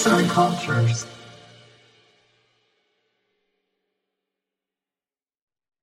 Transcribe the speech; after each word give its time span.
Arts 0.00 0.06
and 0.06 0.30
Cultures. 0.30 1.06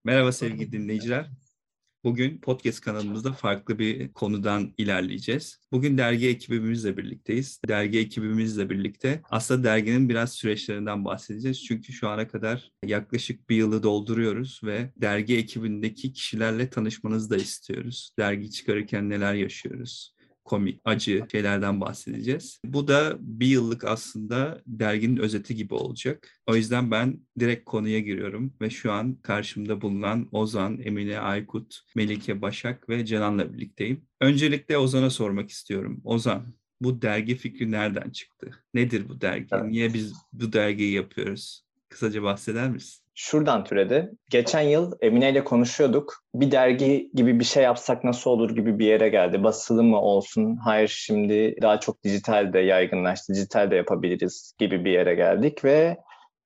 Merhaba 0.04 0.32
sevgili 0.32 0.71
dinleyiciler. 0.71 1.30
Bugün 2.04 2.42
podcast 2.42 2.82
kanalımızda 2.82 3.34
farklı 3.34 3.80
bir 3.80 4.14
konudan 4.14 4.74
ilerleyeceğiz. 4.78 5.59
Bugün 5.72 5.98
dergi 5.98 6.27
ekibimizle 6.27 6.98
birlikteyiz. 6.98 7.62
Dergi 7.68 8.00
ekibimizle 8.00 8.70
birlikte 8.70 9.22
aslında 9.30 9.64
derginin 9.64 10.09
biraz 10.09 10.34
süreçlerinden 10.34 11.05
bahsedeceğiz. 11.05 11.63
Çünkü 11.63 11.94
şu 11.94 12.09
ana 12.09 12.27
kadar 12.27 12.72
yaklaşık 12.86 13.49
bir 13.49 13.55
yılı 13.55 13.84
dolduruyoruz 13.84 14.62
ve 14.63 14.91
dergi 14.98 15.38
ekibindeki 15.38 16.13
kişilerle 16.13 16.70
tanışmanızı 16.70 17.30
da 17.30 17.38
istiyoruz. 17.38 18.12
Dergi 18.20 18.52
çıkarırken 18.52 19.09
neler 19.09 19.34
yaşıyoruz? 19.34 20.16
Komik, 20.48 20.82
acı 20.86 21.25
şeylerden 21.31 21.81
bahsedeceğiz. 21.81 22.59
Bu 22.66 22.88
da 22.88 23.17
bir 23.20 23.48
yıllık 23.48 23.84
aslında 23.84 24.62
derginin 24.67 25.17
özeti 25.17 25.55
gibi 25.55 25.73
olacak. 25.73 26.41
O 26.48 26.55
yüzden 26.55 26.91
ben 26.91 27.20
direkt 27.39 27.66
konuya 27.66 27.99
giriyorum 27.99 28.53
ve 28.62 28.70
şu 28.70 28.91
an 28.91 29.16
karşımda 29.16 29.81
bulunan 29.81 30.27
Ozan, 30.31 30.80
Emine 30.81 31.20
Aykut, 31.20 31.80
Melike 31.95 32.41
Başak 32.41 32.89
ve 32.89 33.05
Canan'la 33.05 33.53
birlikteyim. 33.53 34.02
Öncelikle 34.22 34.77
Ozan'a 34.77 35.09
sormak 35.09 35.49
istiyorum. 35.49 36.02
Ozan, 36.03 36.53
bu 36.81 37.02
dergi 37.02 37.36
fikri 37.36 37.72
nereden 37.72 38.09
çıktı? 38.09 38.52
Nedir 38.73 39.09
bu 39.09 39.22
dergi? 39.22 39.48
Niye 39.64 39.94
biz 39.94 40.14
bu 40.34 40.53
dergiyi 40.53 40.91
yapıyoruz? 40.94 41.64
Kısaca 41.89 42.23
bahseder 42.23 42.70
misin? 42.70 43.06
Şuradan 43.17 43.63
türedi. 43.63 44.12
Geçen 44.30 44.62
yıl 44.62 44.91
Emine 45.02 45.31
ile 45.31 45.44
konuşuyorduk. 45.44 46.23
Bir 46.35 46.52
dergi 46.52 47.12
gibi 47.13 47.39
bir 47.39 47.45
şey 47.45 47.63
yapsak 47.63 48.03
nasıl 48.03 48.31
olur 48.31 48.55
gibi 48.55 48.80
bir 48.80 48.85
yere 48.85 49.09
geldi. 49.09 49.44
Basılı 49.44 49.84
mı 49.84 50.02
olsun? 50.02 50.55
Hayır 50.55 50.88
şimdi 50.88 51.55
daha 51.61 51.80
çok 51.80 52.03
dijital 52.03 52.53
de 52.53 52.59
yaygınlaştı. 52.59 53.33
Dijital 53.33 53.72
de 53.72 53.75
yapabiliriz 53.75 54.53
gibi 54.59 54.86
bir 54.86 54.92
yere 54.92 55.16
geldik 55.16 55.66
ve 55.66 55.97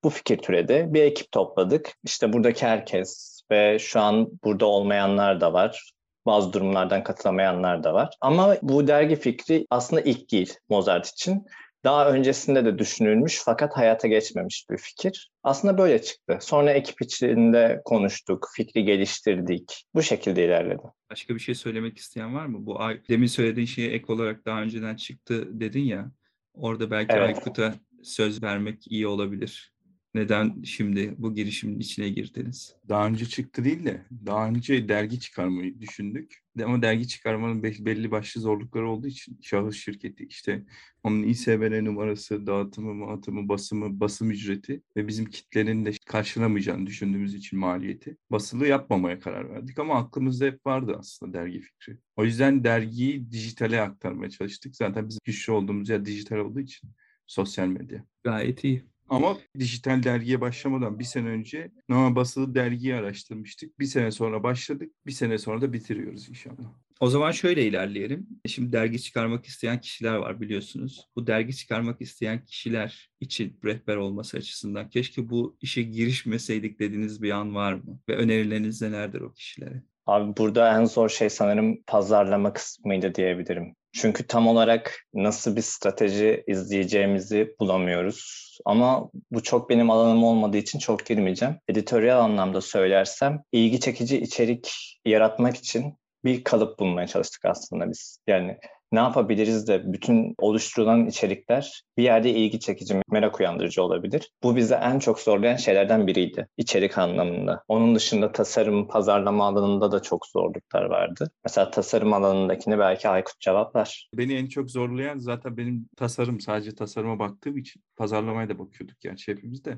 bu 0.04 0.10
fikir 0.10 0.38
türedi. 0.38 0.86
Bir 0.90 1.04
ekip 1.04 1.32
topladık. 1.32 1.94
İşte 2.04 2.34
buradaki 2.34 2.66
herkes 2.66 3.42
ve 3.52 3.80
şu 3.80 4.00
an 4.00 4.30
burada 4.44 4.66
olmayanlar 4.66 5.42
da 5.42 5.54
var. 5.54 5.92
Bazı 6.26 6.54
durumlardan 6.54 7.04
katılamayanlar 7.04 7.84
da 7.84 7.94
var. 7.94 8.10
Ama 8.22 8.56
bu 8.62 8.88
dergi 8.88 9.16
fikri 9.16 9.68
aslında 9.70 10.02
ilk 10.02 10.32
değil 10.32 10.54
Mozart 10.70 11.08
için 11.08 11.46
daha 11.84 12.12
öncesinde 12.12 12.66
de 12.66 12.80
düşünülmüş 12.80 13.42
fakat 13.46 13.78
hayata 13.78 14.08
geçmemiş 14.08 14.66
bir 14.72 14.78
fikir. 14.78 15.32
Aslında 15.44 15.78
böyle 15.78 16.02
çıktı. 16.02 16.38
Sonra 16.42 16.72
ekip 16.72 17.02
içinde 17.02 17.82
konuştuk, 17.86 18.48
fikri 18.56 18.84
geliştirdik. 18.84 19.86
Bu 19.96 20.02
şekilde 20.02 20.46
ilerledi. 20.46 20.84
Başka 21.12 21.36
bir 21.36 21.40
şey 21.40 21.56
söylemek 21.56 21.98
isteyen 21.98 22.36
var 22.36 22.46
mı? 22.46 22.66
Bu 22.66 22.80
demin 23.10 23.28
söylediğin 23.28 23.68
şeye 23.68 23.92
ek 23.92 24.14
olarak 24.14 24.46
daha 24.46 24.62
önceden 24.62 24.96
çıktı 24.96 25.60
dedin 25.60 25.84
ya. 25.84 26.12
Orada 26.54 26.92
belki 26.92 27.14
evet. 27.14 27.38
Aykut'a 27.38 27.74
söz 28.04 28.44
vermek 28.44 28.92
iyi 28.92 29.08
olabilir. 29.08 29.74
Neden 30.14 30.64
şimdi 30.64 31.16
bu 31.18 31.34
girişimin 31.36 31.80
içine 31.80 32.10
girdiniz? 32.10 32.76
Daha 32.90 33.08
önce 33.08 33.26
çıktı 33.26 33.64
değil 33.64 33.86
de 33.86 34.06
daha 34.26 34.48
önce 34.48 34.90
dergi 34.90 35.20
çıkarmayı 35.20 35.82
düşündük. 35.82 36.38
Ama 36.64 36.82
dergi 36.82 37.08
çıkarmanın 37.08 37.64
belli 37.64 38.12
başlı 38.12 38.42
zorlukları 38.42 38.90
olduğu 38.90 39.08
için 39.08 39.40
şahıs 39.42 39.76
şirketi 39.76 40.26
işte 40.26 40.66
onun 41.04 41.24
İSBN 41.24 41.86
numarası, 41.86 42.48
dağıtımı, 42.48 42.94
mağıtımı, 42.94 43.50
basımı, 43.50 44.00
basım 44.00 44.32
ücreti 44.32 44.82
ve 44.98 45.08
bizim 45.08 45.26
kitlenin 45.26 45.86
de 45.86 45.92
karşılamayacağını 46.06 46.88
düşündüğümüz 46.88 47.34
için 47.34 47.60
maliyeti 47.60 48.18
basılı 48.32 48.68
yapmamaya 48.68 49.20
karar 49.20 49.50
verdik. 49.50 49.80
Ama 49.80 49.96
aklımızda 49.96 50.46
hep 50.46 50.66
vardı 50.66 50.96
aslında 51.00 51.34
dergi 51.34 51.60
fikri. 51.62 51.98
O 52.16 52.26
yüzden 52.26 52.64
dergiyi 52.64 53.32
dijitale 53.32 53.82
aktarmaya 53.82 54.30
çalıştık. 54.30 54.76
Zaten 54.76 55.10
bizim 55.10 55.20
güçlü 55.26 55.54
olduğumuz 55.54 55.90
yer 55.90 56.06
dijital 56.06 56.38
olduğu 56.38 56.60
için 56.60 56.90
sosyal 57.28 57.68
medya. 57.68 58.06
Gayet 58.24 58.64
iyi. 58.64 58.91
Ama 59.12 59.38
dijital 59.60 60.04
dergiye 60.04 60.42
başlamadan 60.42 61.00
bir 61.00 61.04
sene 61.04 61.28
önce 61.28 61.72
normal 61.90 62.16
basılı 62.16 62.56
dergiyi 62.56 62.96
araştırmıştık. 62.96 63.80
Bir 63.80 63.86
sene 63.86 64.12
sonra 64.12 64.44
başladık. 64.44 64.92
Bir 65.06 65.12
sene 65.12 65.38
sonra 65.38 65.62
da 65.62 65.74
bitiriyoruz 65.74 66.30
inşallah. 66.30 66.74
O 67.00 67.08
zaman 67.08 67.32
şöyle 67.32 67.66
ilerleyelim. 67.66 68.28
Şimdi 68.48 68.72
dergi 68.72 69.02
çıkarmak 69.02 69.46
isteyen 69.46 69.82
kişiler 69.82 70.16
var 70.16 70.42
biliyorsunuz. 70.42 71.08
Bu 71.16 71.28
dergi 71.28 71.56
çıkarmak 71.56 72.02
isteyen 72.02 72.46
kişiler 72.46 73.10
için 73.20 73.60
rehber 73.66 73.96
olması 73.96 74.38
açısından 74.38 74.90
keşke 74.90 75.30
bu 75.30 75.58
işe 75.62 75.82
girişmeseydik 75.82 76.80
dediğiniz 76.80 77.22
bir 77.22 77.32
an 77.32 77.56
var 77.56 77.74
mı? 77.74 78.00
Ve 78.10 78.16
önerileriniz 78.16 78.82
nelerdir 78.82 79.22
o 79.22 79.34
kişilere? 79.34 79.84
Abi 80.06 80.38
burada 80.38 80.80
en 80.80 80.86
zor 80.86 81.10
şey 81.10 81.30
sanırım 81.30 81.84
pazarlama 81.88 82.54
kısmıydı 82.54 83.16
diyebilirim. 83.16 83.76
Çünkü 83.94 84.28
tam 84.28 84.48
olarak 84.48 85.06
nasıl 85.14 85.56
bir 85.56 85.62
strateji 85.62 86.44
izleyeceğimizi 86.48 87.56
bulamıyoruz. 87.60 88.52
Ama 88.66 89.10
bu 89.32 89.44
çok 89.44 89.70
benim 89.70 89.90
alanım 89.90 90.24
olmadığı 90.24 90.58
için 90.58 90.80
çok 90.80 91.06
girmeyeceğim. 91.06 91.56
Editoryal 91.68 92.20
anlamda 92.20 92.62
söylersem 92.62 93.44
ilgi 93.52 93.80
çekici 93.80 94.22
içerik 94.22 94.98
yaratmak 95.06 95.56
için 95.58 95.98
bir 96.26 96.44
kalıp 96.44 96.80
bulmaya 96.80 97.08
çalıştık 97.08 97.46
aslında 97.46 97.90
biz. 97.92 98.20
Yani 98.28 98.58
ne 98.92 99.00
yapabiliriz 99.00 99.68
de 99.68 99.94
bütün 99.94 100.36
oluşturulan 100.38 101.06
içerikler 101.06 101.84
bir 101.98 102.04
yerde 102.04 102.30
ilgi 102.30 102.60
çekici, 102.60 103.02
merak 103.12 103.40
uyandırıcı 103.40 103.84
olabilir. 103.84 104.32
Bu 104.44 104.56
bize 104.56 104.76
en 104.76 105.00
çok 105.00 105.20
zorlayan 105.20 105.56
şeylerden 105.56 106.08
biriydi 106.08 106.48
içerik 106.58 106.98
anlamında. 106.98 107.64
Onun 107.68 107.96
dışında 107.96 108.32
tasarım, 108.32 108.88
pazarlama 108.88 109.48
alanında 109.48 109.92
da 109.92 110.02
çok 110.02 110.26
zorluklar 110.26 110.86
vardı. 110.86 111.32
Mesela 111.44 111.72
tasarım 111.72 112.14
alanındakini 112.14 112.80
belki 112.80 113.10
Aykut 113.10 113.40
cevaplar. 113.40 114.10
Beni 114.18 114.34
en 114.34 114.48
çok 114.48 114.72
zorlayan 114.72 115.18
zaten 115.18 115.58
benim 115.58 115.90
tasarım, 115.98 116.40
sadece 116.40 116.76
tasarıma 116.76 117.20
baktığım 117.20 117.58
için 117.58 117.82
pazarlamaya 117.98 118.50
da 118.50 118.60
bakıyorduk 118.60 119.06
yani 119.06 119.18
hepimiz 119.26 119.66
de 119.66 119.78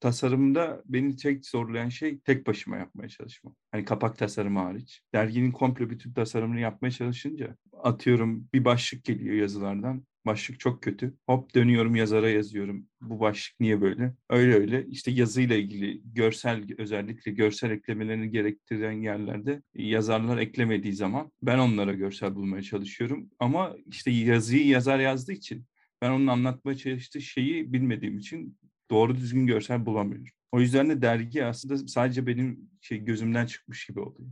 tasarımda 0.00 0.82
beni 0.86 1.16
tek 1.16 1.46
zorlayan 1.46 1.88
şey 1.88 2.18
tek 2.18 2.46
başıma 2.46 2.76
yapmaya 2.76 3.08
çalışmam. 3.08 3.54
Hani 3.72 3.84
kapak 3.84 4.18
tasarımı 4.18 4.60
hariç. 4.60 5.02
Derginin 5.14 5.52
komple 5.52 5.90
bütün 5.90 6.12
tasarımını 6.12 6.60
yapmaya 6.60 6.90
çalışınca 6.90 7.56
atıyorum 7.82 8.48
bir 8.54 8.64
başlık 8.64 9.04
geliyor 9.04 9.34
yazılardan. 9.34 10.06
Başlık 10.26 10.60
çok 10.60 10.82
kötü. 10.82 11.14
Hop 11.26 11.54
dönüyorum 11.54 11.96
yazara 11.96 12.30
yazıyorum. 12.30 12.86
Bu 13.00 13.20
başlık 13.20 13.60
niye 13.60 13.80
böyle? 13.80 14.14
Öyle 14.30 14.54
öyle. 14.54 14.86
İşte 14.86 15.10
yazıyla 15.10 15.56
ilgili 15.56 16.00
görsel 16.04 16.64
özellikle 16.78 17.32
görsel 17.32 17.70
eklemelerini 17.70 18.30
gerektiren 18.30 18.92
yerlerde 18.92 19.62
yazarlar 19.74 20.38
eklemediği 20.38 20.92
zaman 20.92 21.32
ben 21.42 21.58
onlara 21.58 21.92
görsel 21.92 22.34
bulmaya 22.34 22.62
çalışıyorum. 22.62 23.30
Ama 23.38 23.76
işte 23.86 24.10
yazıyı 24.10 24.66
yazar 24.66 24.98
yazdığı 24.98 25.32
için 25.32 25.66
ben 26.02 26.10
onun 26.10 26.26
anlatmaya 26.26 26.76
çalıştığı 26.76 27.20
şeyi 27.20 27.72
bilmediğim 27.72 28.18
için 28.18 28.58
doğru 28.90 29.16
düzgün 29.16 29.46
görsel 29.46 29.86
bulamıyorum. 29.86 30.26
O 30.52 30.60
yüzden 30.60 30.90
de 30.90 31.02
dergi 31.02 31.44
aslında 31.44 31.88
sadece 31.88 32.26
benim 32.26 32.70
şey 32.80 32.98
gözümden 32.98 33.46
çıkmış 33.46 33.86
gibi 33.86 34.00
oluyor 34.00 34.30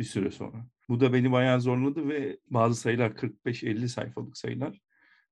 bir 0.00 0.04
süre 0.04 0.30
sonra. 0.30 0.66
Bu 0.88 1.00
da 1.00 1.12
beni 1.12 1.32
bayağı 1.32 1.60
zorladı 1.60 2.08
ve 2.08 2.38
bazı 2.50 2.80
sayılar 2.80 3.10
45-50 3.10 3.88
sayfalık 3.88 4.36
sayılar. 4.36 4.80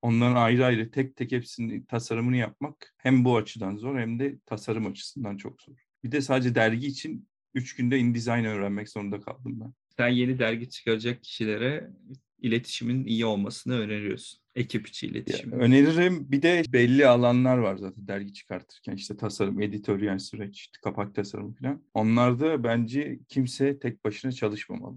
Onların 0.03 0.37
ayrı 0.37 0.65
ayrı 0.65 0.91
tek 0.91 1.17
tek 1.17 1.33
hepsinin 1.33 1.83
tasarımını 1.84 2.37
yapmak 2.37 2.95
hem 2.99 3.25
bu 3.25 3.37
açıdan 3.37 3.77
zor 3.77 3.99
hem 3.99 4.19
de 4.19 4.39
tasarım 4.47 4.87
açısından 4.87 5.37
çok 5.37 5.62
zor. 5.62 5.75
Bir 6.05 6.12
de 6.12 6.21
sadece 6.21 6.55
dergi 6.55 6.87
için 6.87 7.28
3 7.55 7.77
günde 7.77 7.99
InDesign 7.99 8.45
öğrenmek 8.45 8.89
zorunda 8.89 9.21
kaldım 9.21 9.61
ben. 9.61 9.73
Sen 9.97 10.09
yeni 10.09 10.39
dergi 10.39 10.71
çıkaracak 10.71 11.25
kişilere 11.25 11.91
iletişimin 12.38 13.04
iyi 13.04 13.26
olmasını 13.26 13.78
öneriyorsun. 13.78 14.41
Ekip 14.54 14.88
içi 14.88 15.06
iletişim. 15.06 15.53
Öneririm. 15.53 16.32
Bir 16.32 16.43
de 16.43 16.62
belli 16.72 17.06
alanlar 17.06 17.59
var 17.59 17.76
zaten 17.76 18.09
dergi 18.09 18.32
çıkartırken. 18.32 18.94
işte 18.94 19.16
tasarım, 19.16 19.62
editoryal 19.62 20.19
süreç, 20.19 20.71
kapak 20.82 21.15
tasarımı 21.15 21.54
falan. 21.54 21.82
Onlarda 21.94 22.65
bence 22.65 23.19
kimse 23.28 23.78
tek 23.78 24.04
başına 24.04 24.32
çalışmamalı. 24.32 24.97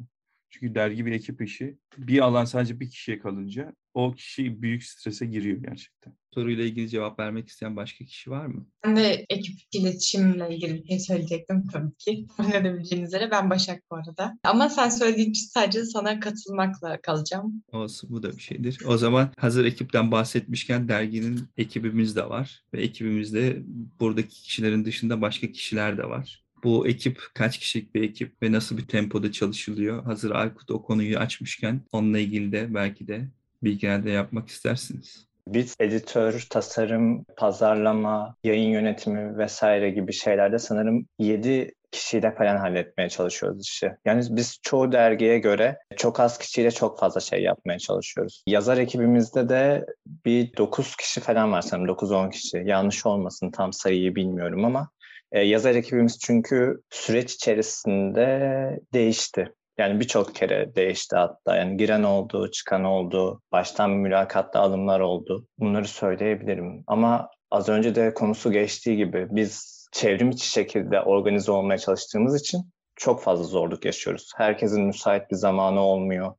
Çünkü 0.51 0.75
dergi 0.75 1.05
bir 1.05 1.11
ekip 1.11 1.41
işi. 1.41 1.77
Bir 1.97 2.19
alan 2.19 2.45
sadece 2.45 2.79
bir 2.79 2.89
kişiye 2.89 3.19
kalınca 3.19 3.73
o 3.93 4.11
kişi 4.11 4.61
büyük 4.61 4.83
strese 4.83 5.25
giriyor 5.25 5.57
gerçekten. 5.57 6.13
Soruyla 6.33 6.63
ilgili 6.63 6.89
cevap 6.89 7.19
vermek 7.19 7.47
isteyen 7.47 7.75
başka 7.75 8.05
kişi 8.05 8.31
var 8.31 8.45
mı? 8.45 8.67
Ben 8.85 8.95
de 8.95 9.25
ekip 9.29 9.55
iletişimle 9.73 10.55
ilgili 10.55 10.83
bir 10.83 10.87
şey 10.87 10.99
söyleyecektim 10.99 11.63
tabii 11.73 11.95
ki. 11.97 12.27
Tahmin 12.37 12.51
edebileceğiniz 12.53 13.09
üzere 13.09 13.31
ben 13.31 13.49
Başak 13.49 13.83
bu 13.91 13.95
arada. 13.95 14.37
Ama 14.43 14.69
sen 14.69 14.89
söylediğin 14.89 15.29
için 15.29 15.47
sadece 15.47 15.85
sana 15.85 16.19
katılmakla 16.19 17.01
kalacağım. 17.01 17.63
Olsun 17.71 18.09
bu 18.09 18.23
da 18.23 18.37
bir 18.37 18.41
şeydir. 18.41 18.77
O 18.85 18.97
zaman 18.97 19.33
hazır 19.37 19.65
ekipten 19.65 20.11
bahsetmişken 20.11 20.87
derginin 20.87 21.39
ekibimiz 21.57 22.15
de 22.15 22.29
var. 22.29 22.63
Ve 22.73 22.81
ekibimizde 22.81 23.61
buradaki 23.99 24.41
kişilerin 24.41 24.85
dışında 24.85 25.21
başka 25.21 25.51
kişiler 25.51 25.97
de 25.97 26.03
var. 26.03 26.40
Bu 26.63 26.87
ekip 26.87 27.21
kaç 27.33 27.57
kişilik 27.57 27.95
bir 27.95 28.03
ekip 28.03 28.43
ve 28.43 28.51
nasıl 28.51 28.77
bir 28.77 28.87
tempoda 28.87 29.31
çalışılıyor? 29.31 30.03
Hazır 30.03 30.31
Aykut 30.31 30.71
o 30.71 30.83
konuyu 30.83 31.17
açmışken 31.17 31.81
onunla 31.91 32.19
ilgili 32.19 32.51
de 32.51 32.73
belki 32.73 33.07
de 33.07 33.21
bilgiler 33.63 34.05
de 34.05 34.11
yapmak 34.11 34.49
istersiniz. 34.49 35.27
Biz 35.47 35.75
editör, 35.79 36.47
tasarım, 36.49 37.23
pazarlama, 37.37 38.35
yayın 38.43 38.69
yönetimi 38.69 39.37
vesaire 39.37 39.89
gibi 39.89 40.13
şeylerde 40.13 40.59
sanırım 40.59 41.07
7 41.19 41.71
kişiyle 41.91 42.35
falan 42.35 42.57
halletmeye 42.57 43.09
çalışıyoruz 43.09 43.67
işi. 43.67 43.91
Yani 44.05 44.23
biz 44.29 44.59
çoğu 44.61 44.91
dergiye 44.91 45.39
göre 45.39 45.77
çok 45.97 46.19
az 46.19 46.37
kişiyle 46.37 46.71
çok 46.71 46.99
fazla 46.99 47.21
şey 47.21 47.41
yapmaya 47.41 47.79
çalışıyoruz. 47.79 48.43
Yazar 48.47 48.77
ekibimizde 48.77 49.49
de 49.49 49.85
bir 50.25 50.57
9 50.57 50.95
kişi 50.95 51.21
falan 51.21 51.51
var 51.51 51.61
sanırım 51.61 51.95
9-10 51.95 52.31
kişi. 52.31 52.63
Yanlış 52.65 53.05
olmasın 53.05 53.51
tam 53.51 53.73
sayıyı 53.73 54.15
bilmiyorum 54.15 54.65
ama 54.65 54.89
yazar 55.39 55.75
ekibimiz 55.75 56.19
çünkü 56.19 56.81
süreç 56.89 57.33
içerisinde 57.33 58.79
değişti. 58.93 59.53
Yani 59.77 59.99
birçok 59.99 60.35
kere 60.35 60.75
değişti 60.75 61.15
hatta. 61.15 61.55
Yani 61.55 61.77
giren 61.77 62.03
oldu, 62.03 62.51
çıkan 62.51 62.83
oldu, 62.83 63.41
baştan 63.51 63.89
mülakatta 63.89 64.59
alımlar 64.59 64.99
oldu. 64.99 65.47
Bunları 65.59 65.87
söyleyebilirim. 65.87 66.83
Ama 66.87 67.29
az 67.51 67.69
önce 67.69 67.95
de 67.95 68.13
konusu 68.13 68.51
geçtiği 68.51 68.97
gibi 68.97 69.27
biz 69.31 69.81
çevrim 69.91 70.29
içi 70.29 70.47
şekilde 70.47 71.01
organize 71.01 71.51
olmaya 71.51 71.77
çalıştığımız 71.77 72.41
için 72.41 72.61
çok 72.95 73.23
fazla 73.23 73.43
zorluk 73.43 73.85
yaşıyoruz. 73.85 74.31
Herkesin 74.37 74.83
müsait 74.83 75.31
bir 75.31 75.35
zamanı 75.35 75.79
olmuyor. 75.81 76.33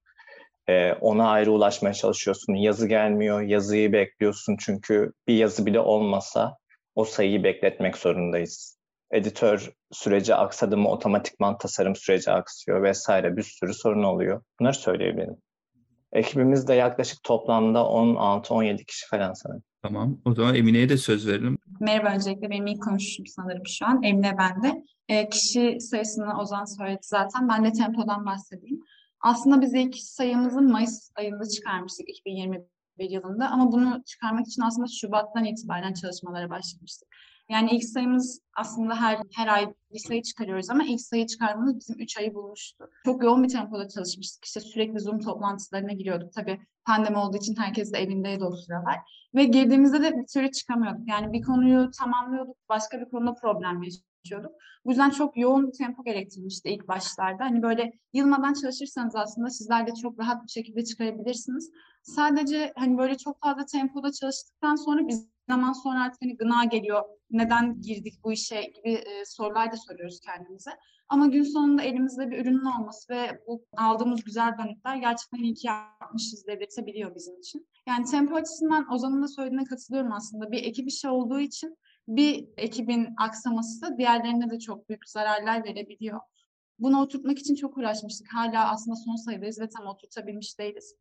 Ee, 0.68 0.92
ona 0.92 1.30
ayrı 1.30 1.52
ulaşmaya 1.52 1.94
çalışıyorsun. 1.94 2.54
Yazı 2.54 2.88
gelmiyor, 2.88 3.40
yazıyı 3.40 3.92
bekliyorsun 3.92 4.56
çünkü 4.60 5.12
bir 5.28 5.34
yazı 5.34 5.66
bile 5.66 5.80
olmasa 5.80 6.56
o 6.94 7.04
sayıyı 7.04 7.44
bekletmek 7.44 7.96
zorundayız 7.96 8.81
editör 9.12 9.72
süreci 9.92 10.34
aksadı 10.34 10.76
mı 10.76 10.88
otomatikman 10.88 11.58
tasarım 11.58 11.96
süreci 11.96 12.30
aksıyor 12.30 12.82
vesaire 12.82 13.36
bir 13.36 13.42
sürü 13.42 13.74
sorun 13.74 14.02
oluyor. 14.02 14.42
Bunları 14.60 14.74
söyleyebilirim. 14.74 15.36
Ekibimiz 16.12 16.68
de 16.68 16.74
yaklaşık 16.74 17.22
toplamda 17.22 17.78
16-17 17.78 18.84
kişi 18.84 19.08
falan 19.08 19.32
sanırım. 19.32 19.62
Tamam. 19.82 20.18
O 20.24 20.34
zaman 20.34 20.54
Emine'ye 20.54 20.88
de 20.88 20.96
söz 20.96 21.28
verelim. 21.28 21.58
Merhaba 21.80 22.14
öncelikle 22.14 22.50
benim 22.50 22.66
ilk 22.66 22.82
konuşum 22.82 23.26
sanırım 23.26 23.66
şu 23.66 23.86
an. 23.86 24.02
Emine 24.02 24.38
ben 24.38 24.62
de. 24.62 24.84
E, 25.08 25.28
kişi 25.28 25.80
sayısını 25.80 26.40
Ozan 26.40 26.64
söyledi 26.64 27.00
zaten. 27.02 27.48
Ben 27.48 27.64
de 27.64 27.72
tempodan 27.72 28.26
bahsedeyim. 28.26 28.80
Aslında 29.20 29.60
biz 29.60 29.74
ilk 29.74 29.96
sayımızı 29.96 30.62
Mayıs 30.62 31.10
ayında 31.16 31.44
çıkarmıştık 31.48 32.08
2021 32.08 32.66
yılında 32.98 33.48
ama 33.48 33.72
bunu 33.72 34.02
çıkarmak 34.06 34.46
için 34.46 34.62
aslında 34.62 34.86
Şubat'tan 35.00 35.44
itibaren 35.44 35.92
çalışmalara 35.92 36.50
başlamıştık. 36.50 37.08
Yani 37.52 37.70
ilk 37.70 37.84
sayımız 37.84 38.40
aslında 38.56 39.00
her 39.00 39.18
her 39.34 39.48
ay 39.48 39.74
bir 39.92 39.98
sayı 39.98 40.22
çıkarıyoruz 40.22 40.70
ama 40.70 40.84
ilk 40.84 41.00
sayı 41.00 41.26
çıkarmamız 41.26 41.78
bizim 41.78 42.00
3 42.00 42.18
ayı 42.18 42.34
bulmuştu. 42.34 42.90
Çok 43.04 43.22
yoğun 43.22 43.42
bir 43.42 43.48
tempoda 43.48 43.88
çalışmıştık. 43.88 44.44
İşte 44.44 44.60
sürekli 44.60 45.00
Zoom 45.00 45.20
toplantılarına 45.20 45.92
giriyorduk. 45.92 46.32
Tabii 46.32 46.60
pandemi 46.84 47.18
olduğu 47.18 47.36
için 47.36 47.56
herkes 47.56 47.92
de 47.92 47.98
evindeydi 47.98 48.44
o 48.44 48.56
sıralar. 48.56 48.98
Ve 49.34 49.44
girdiğimizde 49.44 50.02
de 50.02 50.16
bir 50.18 50.26
türlü 50.26 50.50
çıkamıyorduk. 50.50 51.08
Yani 51.08 51.32
bir 51.32 51.42
konuyu 51.42 51.90
tamamlıyorduk, 51.90 52.56
başka 52.68 53.00
bir 53.00 53.10
konuda 53.10 53.34
problem 53.34 53.82
yaşıyorduk. 53.82 54.11
Bu 54.84 54.90
yüzden 54.90 55.10
çok 55.10 55.36
yoğun 55.36 55.66
bir 55.68 55.72
tempo 55.72 56.04
gerektirmişti 56.04 56.68
ilk 56.68 56.88
başlarda. 56.88 57.44
Hani 57.44 57.62
böyle 57.62 57.92
yılmadan 58.12 58.52
çalışırsanız 58.54 59.16
aslında 59.16 59.50
sizler 59.50 59.86
de 59.86 59.94
çok 60.02 60.18
rahat 60.18 60.44
bir 60.44 60.50
şekilde 60.50 60.84
çıkarabilirsiniz. 60.84 61.70
Sadece 62.02 62.72
hani 62.76 62.98
böyle 62.98 63.16
çok 63.18 63.40
fazla 63.40 63.64
tempoda 63.64 64.12
çalıştıktan 64.12 64.76
sonra 64.76 65.08
biz 65.08 65.32
zaman 65.48 65.72
sonra 65.72 66.02
artık 66.02 66.22
hani 66.22 66.36
gına 66.36 66.64
geliyor. 66.64 67.02
Neden 67.30 67.80
girdik 67.80 68.14
bu 68.24 68.32
işe 68.32 68.62
gibi 68.62 68.90
e, 68.92 69.24
sorular 69.24 69.72
da 69.72 69.76
soruyoruz 69.76 70.20
kendimize. 70.20 70.70
Ama 71.08 71.26
gün 71.26 71.42
sonunda 71.42 71.82
elimizde 71.82 72.30
bir 72.30 72.38
ürünün 72.38 72.64
olması 72.64 73.12
ve 73.12 73.40
bu 73.46 73.64
aldığımız 73.76 74.24
güzel 74.24 74.58
dönütler 74.58 74.96
gerçekten 74.96 75.38
iyi 75.38 75.54
ki 75.54 75.66
yapmışız 75.66 76.46
dedirtebiliyor 76.46 77.14
bizim 77.14 77.38
için. 77.38 77.66
Yani 77.88 78.04
tempo 78.04 78.34
açısından 78.34 78.92
Ozan'ın 78.92 79.22
da 79.22 79.28
söylediğine 79.28 79.64
katılıyorum 79.64 80.12
aslında. 80.12 80.50
Bir 80.52 80.64
ekip 80.64 80.88
işi 80.88 81.08
olduğu 81.08 81.40
için 81.40 81.76
bir 82.08 82.48
ekibin 82.56 83.08
aksaması 83.18 83.98
diğerlerine 83.98 84.50
de 84.50 84.58
çok 84.58 84.88
büyük 84.88 85.08
zararlar 85.08 85.64
verebiliyor. 85.64 86.20
Bunu 86.78 87.00
oturtmak 87.00 87.38
için 87.38 87.54
çok 87.54 87.78
uğraşmıştık. 87.78 88.34
Hala 88.34 88.70
aslında 88.70 88.96
son 88.96 89.16
sayıdayız 89.16 89.60
ve 89.60 89.68
tam 89.68 89.86
oturtabilmiş 89.86 90.58
değiliz. 90.58 90.94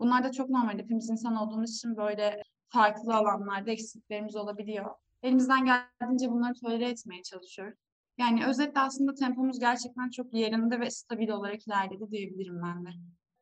Bunlar 0.00 0.24
da 0.24 0.32
çok 0.32 0.50
normal. 0.50 0.78
Hepimiz 0.78 1.10
insan 1.10 1.36
olduğumuz 1.36 1.76
için 1.76 1.96
böyle 1.96 2.42
farklı 2.68 3.14
alanlarda 3.14 3.70
eksiklerimiz 3.70 4.36
olabiliyor. 4.36 4.86
Elimizden 5.22 5.64
geldiğince 5.64 6.30
bunları 6.30 6.54
tolere 6.54 6.88
etmeye 6.88 7.22
çalışıyoruz. 7.22 7.78
Yani 8.18 8.46
özetle 8.46 8.80
aslında 8.80 9.14
tempomuz 9.14 9.60
gerçekten 9.60 10.10
çok 10.10 10.34
yerinde 10.34 10.80
ve 10.80 10.90
stabil 10.90 11.28
olarak 11.28 11.66
ilerledi 11.66 12.10
diyebilirim 12.10 12.62
ben 12.62 12.84
de. 12.84 12.88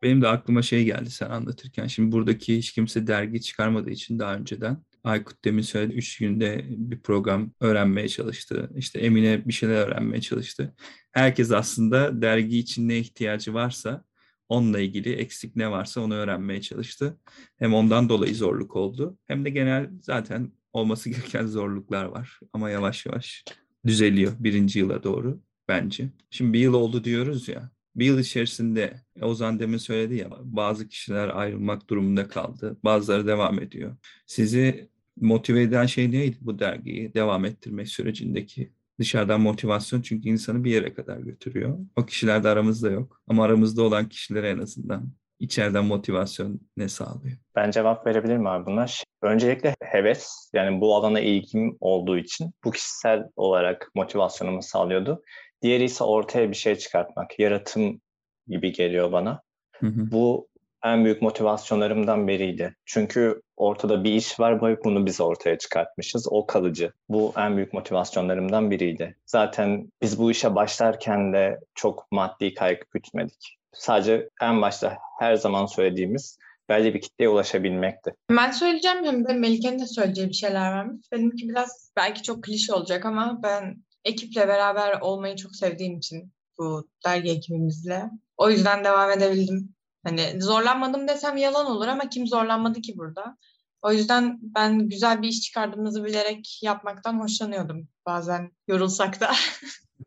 Benim 0.03 0.23
de 0.23 0.29
aklıma 0.29 0.63
şey 0.63 0.85
geldi 0.85 1.11
sen 1.11 1.31
anlatırken. 1.31 1.87
Şimdi 1.87 2.13
buradaki 2.13 2.57
hiç 2.57 2.73
kimse 2.73 3.07
dergi 3.07 3.41
çıkarmadığı 3.41 3.91
için 3.91 4.19
daha 4.19 4.35
önceden 4.35 4.77
Aykut 5.06 5.44
demin 5.44 5.62
söyledi. 5.62 5.94
Üç 5.94 6.19
günde 6.19 6.64
bir 6.69 7.00
program 7.00 7.53
öğrenmeye 7.61 8.08
çalıştı. 8.08 8.70
İşte 8.76 8.99
Emine 8.99 9.49
bir 9.49 9.53
şeyler 9.53 9.87
öğrenmeye 9.87 10.20
çalıştı. 10.20 10.75
Herkes 11.12 11.53
aslında 11.53 12.23
dergi 12.23 12.58
için 12.58 12.88
ne 12.88 12.99
ihtiyacı 12.99 13.55
varsa 13.55 14.05
onunla 14.49 14.81
ilgili 14.81 15.12
eksik 15.12 15.56
ne 15.56 15.70
varsa 15.70 16.00
onu 16.00 16.14
öğrenmeye 16.14 16.61
çalıştı. 16.61 17.19
Hem 17.56 17.75
ondan 17.75 18.08
dolayı 18.08 18.35
zorluk 18.35 18.76
oldu 18.76 19.19
hem 19.26 19.44
de 19.44 19.50
genel 19.50 19.91
zaten 20.03 20.53
olması 20.73 21.11
gereken 21.11 21.47
zorluklar 21.47 22.05
var. 22.05 22.41
Ama 22.53 22.70
yavaş 22.70 23.06
yavaş 23.06 23.44
düzeliyor 23.87 24.32
birinci 24.38 24.79
yıla 24.79 25.03
doğru 25.03 25.41
bence. 25.69 26.11
Şimdi 26.31 26.53
bir 26.53 26.61
yıl 26.61 26.75
oldu 26.75 27.05
diyoruz 27.05 27.49
ya. 27.49 27.70
Bir 27.97 28.06
yıl 28.06 28.19
içerisinde 28.19 29.00
Ozan 29.23 29.58
demin 29.58 29.79
söyledi 29.79 30.14
ya 30.14 30.31
bazı 30.43 30.88
kişiler 30.88 31.29
ayrılmak 31.29 31.91
durumunda 31.91 32.29
kaldı. 32.29 32.79
Bazıları 32.85 33.26
devam 33.26 33.61
ediyor. 33.61 33.97
Sizi 34.26 34.95
motive 35.21 35.63
eden 35.63 35.87
şey 35.87 36.11
neydi 36.11 36.37
bu 36.41 36.59
dergiyi 36.59 37.15
devam 37.15 37.45
ettirmek 37.45 37.89
sürecindeki? 37.89 38.73
Dışarıdan 38.99 39.41
motivasyon 39.41 40.03
çünkü 40.03 40.29
insanı 40.29 40.65
bir 40.65 40.71
yere 40.71 40.95
kadar 40.95 41.19
götürüyor. 41.19 41.79
O 41.97 42.07
kişiler 42.07 42.45
de 42.45 42.49
aramızda 42.49 42.91
yok. 42.91 43.23
Ama 43.29 43.45
aramızda 43.45 43.83
olan 43.83 44.09
kişilere 44.09 44.49
en 44.49 44.59
azından 44.59 45.13
içeriden 45.39 45.85
motivasyon 45.85 46.61
ne 46.77 46.89
sağlıyor? 46.89 47.37
Ben 47.57 47.71
cevap 47.71 48.07
verebilirim 48.07 48.47
abi 48.47 48.67
buna. 48.67 48.87
Öncelikle 49.23 49.75
heves 49.83 50.51
yani 50.55 50.81
bu 50.81 50.95
alana 50.95 51.21
ilgim 51.21 51.77
olduğu 51.81 52.19
için 52.19 52.53
bu 52.65 52.71
kişisel 52.71 53.25
olarak 53.37 53.91
motivasyonumu 53.95 54.63
sağlıyordu. 54.63 55.23
Diğeri 55.63 55.85
ise 55.85 56.05
ortaya 56.05 56.51
bir 56.51 56.57
şey 56.57 56.77
çıkartmak, 56.77 57.39
yaratım 57.39 58.01
gibi 58.49 58.73
geliyor 58.73 59.13
bana. 59.13 59.43
Hı 59.73 59.87
hı. 59.87 60.11
Bu 60.11 60.49
en 60.93 61.05
büyük 61.05 61.23
motivasyonlarımdan 61.23 62.29
biriydi. 62.29 62.77
Çünkü 62.85 63.43
ortada 63.56 64.05
bir 64.05 64.12
iş 64.12 64.41
var 64.41 64.62
ve 64.62 64.85
bunu 64.85 65.06
biz 65.06 65.21
ortaya 65.21 65.59
çıkartmışız. 65.59 66.27
O 66.31 66.47
kalıcı. 66.47 66.93
Bu 67.09 67.33
en 67.37 67.56
büyük 67.56 67.73
motivasyonlarımdan 67.73 68.71
biriydi. 68.71 69.17
Zaten 69.27 69.93
biz 70.03 70.19
bu 70.19 70.31
işe 70.31 70.55
başlarken 70.55 71.33
de 71.33 71.61
çok 71.75 72.06
maddi 72.11 72.55
kaygı 72.55 72.85
gütmedik. 72.91 73.59
Sadece 73.73 74.29
en 74.43 74.62
başta 74.62 74.99
her 75.19 75.35
zaman 75.35 75.67
söylediğimiz 75.67 76.38
belli 76.69 76.94
bir 76.94 77.00
kitleye 77.00 77.29
ulaşabilmekti. 77.29 78.15
Ben 78.31 78.51
söyleyeceğim 78.51 79.05
hem 79.05 79.29
de 79.29 79.32
Melike'nin 79.32 79.79
de 79.79 79.87
söyleyeceği 79.87 80.29
bir 80.29 80.34
şeyler 80.34 80.72
varmış. 80.72 81.06
Benimki 81.13 81.49
biraz 81.49 81.93
belki 81.96 82.22
çok 82.22 82.44
klişe 82.44 82.72
olacak 82.72 83.06
ama 83.06 83.41
ben 83.43 83.77
ekiple 84.05 84.49
beraber 84.49 85.01
olmayı 85.01 85.37
çok 85.37 85.56
sevdiğim 85.56 85.99
için 85.99 86.32
bu 86.58 86.89
dergi 87.06 87.31
ekibimizle. 87.31 88.10
O 88.37 88.51
yüzden 88.51 88.84
devam 88.84 89.10
edebildim. 89.10 89.76
Hani 90.06 90.43
zorlanmadım 90.43 91.08
desem 91.08 91.36
yalan 91.36 91.67
olur 91.67 91.86
ama 91.86 92.08
kim 92.08 92.27
zorlanmadı 92.27 92.81
ki 92.81 92.96
burada? 92.96 93.36
O 93.82 93.93
yüzden 93.93 94.39
ben 94.43 94.89
güzel 94.89 95.22
bir 95.22 95.29
iş 95.29 95.41
çıkardığımızı 95.41 96.05
bilerek 96.05 96.60
yapmaktan 96.63 97.20
hoşlanıyordum. 97.20 97.89
Bazen 98.06 98.51
yorulsak 98.69 99.20
da. 99.20 99.32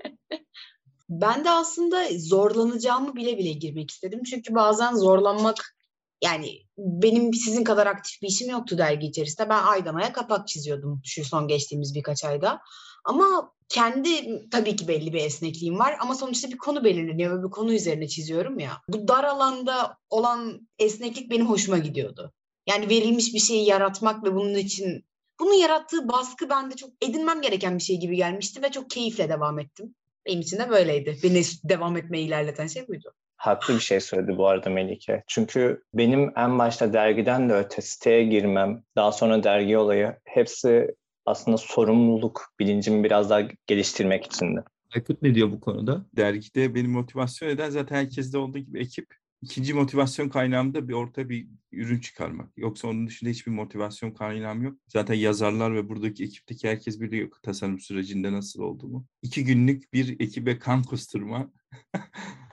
ben 1.09 1.45
de 1.45 1.49
aslında 1.49 2.05
zorlanacağımı 2.17 3.15
bile 3.15 3.37
bile 3.37 3.51
girmek 3.51 3.91
istedim. 3.91 4.23
Çünkü 4.23 4.55
bazen 4.55 4.95
zorlanmak 4.95 5.75
yani 6.23 6.61
benim 6.77 7.33
sizin 7.33 7.63
kadar 7.63 7.87
aktif 7.87 8.21
bir 8.21 8.27
işim 8.27 8.49
yoktu 8.49 8.77
dergi 8.77 9.07
içerisinde. 9.07 9.49
Ben 9.49 9.63
aydan 9.63 9.95
aya 9.95 10.13
kapak 10.13 10.47
çiziyordum 10.47 11.01
şu 11.05 11.25
son 11.25 11.47
geçtiğimiz 11.47 11.95
birkaç 11.95 12.25
ayda. 12.25 12.61
Ama 13.05 13.51
kendi 13.69 14.09
tabii 14.49 14.75
ki 14.75 14.87
belli 14.87 15.13
bir 15.13 15.21
esnekliğim 15.21 15.79
var 15.79 15.95
ama 15.99 16.15
sonuçta 16.15 16.47
bir 16.49 16.57
konu 16.57 16.83
belirleniyor 16.83 17.39
ve 17.39 17.43
bir 17.43 17.51
konu 17.51 17.73
üzerine 17.73 18.07
çiziyorum 18.07 18.59
ya. 18.59 18.71
Bu 18.89 19.07
dar 19.07 19.23
alanda 19.23 19.97
olan 20.09 20.67
esneklik 20.79 21.31
benim 21.31 21.49
hoşuma 21.49 21.77
gidiyordu. 21.77 22.33
Yani 22.67 22.89
verilmiş 22.89 23.33
bir 23.33 23.39
şeyi 23.39 23.69
yaratmak 23.69 24.23
ve 24.23 24.35
bunun 24.35 24.55
için 24.55 25.05
bunun 25.39 25.53
yarattığı 25.53 26.09
baskı 26.09 26.49
bende 26.49 26.75
çok 26.75 26.89
edinmem 27.01 27.41
gereken 27.41 27.77
bir 27.77 27.83
şey 27.83 27.99
gibi 27.99 28.15
gelmişti 28.15 28.63
ve 28.63 28.71
çok 28.71 28.89
keyifle 28.89 29.29
devam 29.29 29.59
ettim. 29.59 29.95
Benim 30.25 30.41
için 30.41 30.57
de 30.57 30.69
böyleydi. 30.69 31.17
Beni 31.23 31.41
devam 31.63 31.97
etmeyi 31.97 32.27
ilerleten 32.27 32.67
şey 32.67 32.87
buydu. 32.87 33.13
Haklı 33.35 33.75
bir 33.75 33.79
şey 33.79 33.99
söyledi 33.99 34.37
bu 34.37 34.47
arada 34.47 34.69
Melike. 34.69 35.23
Çünkü 35.27 35.83
benim 35.93 36.31
en 36.37 36.59
başta 36.59 36.93
dergiden 36.93 37.49
de 37.49 37.53
öte 37.53 37.81
siteye 37.81 38.23
girmem, 38.23 38.83
daha 38.95 39.11
sonra 39.11 39.43
dergi 39.43 39.77
olayı 39.77 40.15
hepsi 40.23 40.95
aslında 41.29 41.57
sorumluluk 41.57 42.53
bilincimi 42.59 43.03
biraz 43.03 43.29
daha 43.29 43.41
geliştirmek 43.67 44.25
içindi. 44.25 44.63
Aykut 44.95 45.21
ne 45.21 45.35
diyor 45.35 45.51
bu 45.51 45.59
konuda? 45.59 46.05
Dergide 46.15 46.75
beni 46.75 46.87
motivasyon 46.87 47.49
eden 47.49 47.69
zaten 47.69 47.95
herkeste 47.95 48.37
olduğu 48.37 48.59
gibi 48.59 48.79
ekip. 48.79 49.05
İkinci 49.41 49.73
motivasyon 49.73 50.29
kaynağım 50.29 50.73
da 50.73 50.87
bir 50.87 50.93
orta 50.93 51.29
bir 51.29 51.47
ürün 51.71 51.99
çıkarmak. 51.99 52.49
Yoksa 52.57 52.87
onun 52.87 53.07
dışında 53.07 53.29
hiçbir 53.29 53.51
motivasyon 53.51 54.11
kaynağım 54.11 54.63
yok. 54.63 54.77
Zaten 54.87 55.13
yazarlar 55.13 55.75
ve 55.75 55.89
buradaki 55.89 56.23
ekipteki 56.23 56.69
herkes 56.69 57.01
biliyor 57.01 57.29
tasarım 57.43 57.79
sürecinde 57.79 58.31
nasıl 58.31 58.61
olduğumu. 58.61 59.05
İki 59.21 59.43
günlük 59.43 59.93
bir 59.93 60.19
ekibe 60.19 60.59
kan 60.59 60.83
kusturma 60.83 61.51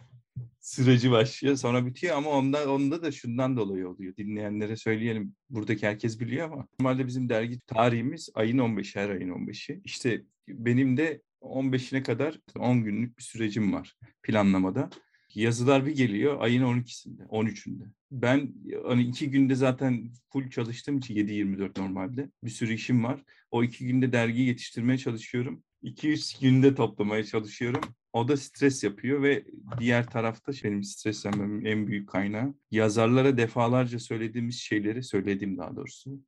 süreci 0.66 1.10
başlıyor. 1.10 1.56
Sonra 1.56 1.86
bitiyor 1.86 2.16
ama 2.16 2.30
onda, 2.30 2.72
onda 2.72 3.02
da 3.02 3.12
şundan 3.12 3.56
dolayı 3.56 3.88
oluyor. 3.88 4.16
Dinleyenlere 4.16 4.76
söyleyelim. 4.76 5.34
Buradaki 5.50 5.86
herkes 5.86 6.20
biliyor 6.20 6.50
ama 6.50 6.66
normalde 6.80 7.06
bizim 7.06 7.28
dergi 7.28 7.60
tarihimiz 7.60 8.28
ayın 8.34 8.58
15'i, 8.58 9.00
her 9.00 9.10
ayın 9.10 9.30
15'i. 9.30 9.80
İşte 9.84 10.22
benim 10.48 10.96
de 10.96 11.22
15'ine 11.42 12.02
kadar 12.02 12.40
10 12.58 12.84
günlük 12.84 13.18
bir 13.18 13.22
sürecim 13.22 13.72
var 13.72 13.96
planlamada. 14.22 14.90
Yazılar 15.34 15.86
bir 15.86 15.96
geliyor 15.96 16.40
ayın 16.40 16.62
12'sinde, 16.62 17.26
13'ünde. 17.26 17.84
Ben 18.10 18.54
hani 18.86 19.02
iki 19.02 19.30
günde 19.30 19.54
zaten 19.54 20.12
full 20.32 20.50
çalıştığım 20.50 20.98
için 20.98 21.14
7-24 21.14 21.80
normalde. 21.80 22.30
Bir 22.44 22.50
sürü 22.50 22.72
işim 22.74 23.04
var. 23.04 23.24
O 23.50 23.64
iki 23.64 23.86
günde 23.86 24.12
dergi 24.12 24.42
yetiştirmeye 24.42 24.98
çalışıyorum. 24.98 25.62
2-3 25.82 26.40
günde 26.40 26.74
toplamaya 26.74 27.24
çalışıyorum. 27.24 27.82
O 28.16 28.28
da 28.28 28.36
stres 28.36 28.84
yapıyor 28.84 29.22
ve 29.22 29.44
diğer 29.80 30.10
tarafta 30.10 30.52
benim 30.64 30.82
streslenmemin 30.84 31.64
en 31.64 31.86
büyük 31.86 32.08
kaynağı 32.08 32.54
yazarlara 32.70 33.36
defalarca 33.38 33.98
söylediğimiz 33.98 34.58
şeyleri, 34.58 35.02
söylediğim 35.02 35.58
daha 35.58 35.76
doğrusu 35.76 36.20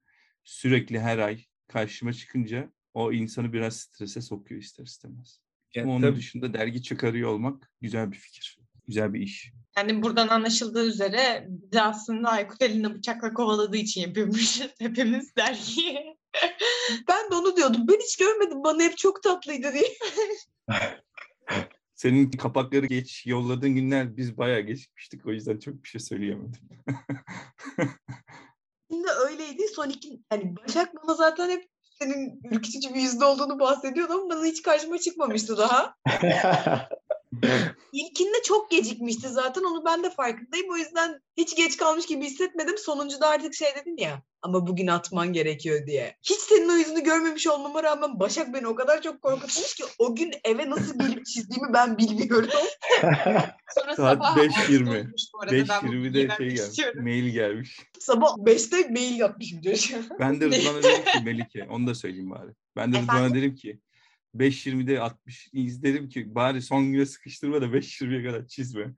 sürekli 0.44 1.00
her 1.00 1.18
ay 1.18 1.44
karşıma 1.68 2.12
çıkınca 2.12 2.72
o 2.94 3.12
insanı 3.12 3.52
biraz 3.52 3.76
strese 3.76 4.20
sokuyor 4.20 4.60
ister 4.60 4.84
istemez. 4.84 5.40
Yani 5.74 5.90
Onun 5.90 6.02
tabii- 6.02 6.16
dışında 6.16 6.54
dergi 6.54 6.82
çıkarıyor 6.82 7.30
olmak 7.30 7.70
güzel 7.80 8.12
bir 8.12 8.16
fikir. 8.16 8.58
Güzel 8.86 9.14
bir 9.14 9.20
iş. 9.20 9.52
Yani 9.76 10.02
buradan 10.02 10.28
anlaşıldığı 10.28 10.86
üzere 10.86 11.46
bizi 11.48 11.82
aslında 11.82 12.28
Aykut 12.28 12.62
elinde 12.62 12.94
bıçakla 12.94 13.34
kovaladığı 13.34 13.76
için 13.76 14.00
yapıyormuşuz 14.00 14.70
hepimiz 14.78 15.36
dergiyi. 15.36 16.16
Ben 17.08 17.30
de 17.30 17.34
onu 17.34 17.56
diyordum. 17.56 17.88
Ben 17.88 17.98
hiç 18.00 18.16
görmedim. 18.16 18.64
Bana 18.64 18.82
hep 18.82 18.98
çok 18.98 19.22
tatlıydı 19.22 19.72
diye. 19.72 19.94
Senin 21.98 22.30
kapakları 22.30 22.86
geç 22.86 23.26
yolladığın 23.26 23.74
günler 23.74 24.16
biz 24.16 24.38
bayağı 24.38 24.60
geçmiştik. 24.60 25.26
O 25.26 25.30
yüzden 25.30 25.58
çok 25.58 25.84
bir 25.84 25.88
şey 25.88 26.00
söyleyemedim. 26.00 26.60
Şimdi 28.90 29.08
öyleydi. 29.28 29.62
Son 29.74 29.88
iki... 29.88 30.20
Hani 30.30 30.56
Başak 30.56 30.94
bana 30.94 31.14
zaten 31.14 31.50
hep 31.50 31.68
senin 31.82 32.40
ürkütücü 32.44 32.94
bir 32.94 33.00
yüzde 33.00 33.24
olduğunu 33.24 33.60
bahsediyordu 33.60 34.12
ama 34.12 34.30
bana 34.30 34.44
hiç 34.44 34.62
karşıma 34.62 34.98
çıkmamıştı 34.98 35.58
daha. 35.58 35.94
İlkinde 37.92 38.42
çok 38.44 38.70
gecikmişti 38.70 39.28
zaten. 39.28 39.62
Onu 39.62 39.84
ben 39.84 40.02
de 40.02 40.10
farkındayım. 40.10 40.70
O 40.70 40.76
yüzden 40.76 41.20
hiç 41.36 41.56
geç 41.56 41.76
kalmış 41.76 42.06
gibi 42.06 42.24
hissetmedim. 42.24 42.78
Sonuncuda 42.78 43.28
artık 43.28 43.54
şey 43.54 43.68
dedin 43.76 43.96
ya. 43.96 44.22
Ama 44.42 44.66
bugün 44.66 44.86
atman 44.86 45.32
gerekiyor 45.32 45.86
diye. 45.86 46.16
Hiç 46.22 46.38
senin 46.38 46.68
o 46.68 46.72
yüzünü 46.72 47.04
görmemiş 47.04 47.46
olmama 47.46 47.82
rağmen 47.82 48.20
Başak 48.20 48.54
beni 48.54 48.66
o 48.66 48.74
kadar 48.74 49.02
çok 49.02 49.22
korkutmuş 49.22 49.74
ki 49.74 49.84
o 49.98 50.16
gün 50.16 50.32
eve 50.44 50.70
nasıl 50.70 50.98
gelip 50.98 51.26
çizdiğimi 51.26 51.72
ben 51.72 51.98
bilmiyorum. 51.98 52.50
Sonra 53.74 53.96
Saat 53.96 53.96
sabah 53.96 54.36
5.20. 54.36 54.88
altı 54.88 54.98
olmuş 54.98 55.22
bu 55.34 55.42
arada. 55.42 55.52
Ben 55.68 55.88
bu 55.88 55.92
5.20'de 55.92 56.14
bilgiyi 56.14 56.36
şey 56.36 56.46
gelmiş. 56.46 56.60
istiyorum. 56.60 57.02
Mail 57.02 57.28
gelmiş. 57.28 57.80
Sabah 57.98 58.36
5'te 58.36 58.88
mail 58.88 59.18
yapmışım 59.18 59.62
çocuğa. 59.62 59.98
Ben 60.20 60.40
de 60.40 60.46
Rıdvan'a 60.50 60.82
dedim 60.82 61.04
ki 61.04 61.24
Melike, 61.24 61.66
onu 61.70 61.86
da 61.86 61.94
söyleyeyim 61.94 62.30
bari. 62.30 62.50
Ben 62.76 62.92
de 62.92 63.02
Rıdvan'a 63.02 63.34
dedim 63.34 63.54
ki 63.54 63.80
5.20'de 64.38 65.00
60 65.00 65.48
izledim 65.52 66.08
ki 66.08 66.34
bari 66.34 66.62
son 66.62 66.92
güne 66.92 67.06
sıkıştırma 67.06 67.62
da 67.62 67.66
5.20'ye 67.66 68.24
kadar 68.24 68.46
çizme. 68.46 68.94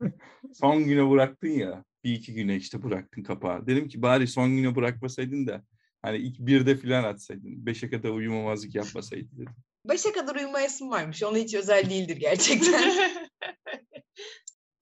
son 0.54 0.84
güne 0.84 1.10
bıraktın 1.10 1.48
ya. 1.48 1.84
Bir 2.04 2.12
iki 2.12 2.34
güne 2.34 2.56
işte 2.56 2.82
bıraktın 2.82 3.22
kapağı. 3.22 3.66
Dedim 3.66 3.88
ki 3.88 4.02
bari 4.02 4.26
son 4.26 4.56
güne 4.56 4.76
bırakmasaydın 4.76 5.46
da 5.46 5.64
hani 6.02 6.18
ilk 6.18 6.38
birde 6.38 6.76
falan 6.76 7.04
atsaydın. 7.04 7.66
Beşe 7.66 7.90
kadar 7.90 8.10
uyumamazlık 8.10 8.74
yapmasaydın 8.74 9.36
dedim. 9.38 9.54
Başa 9.84 10.12
kadar 10.12 10.36
uyumayasım 10.36 10.90
varmış. 10.90 11.22
Ona 11.22 11.38
hiç 11.38 11.54
özel 11.54 11.90
değildir 11.90 12.16
gerçekten. 12.16 12.92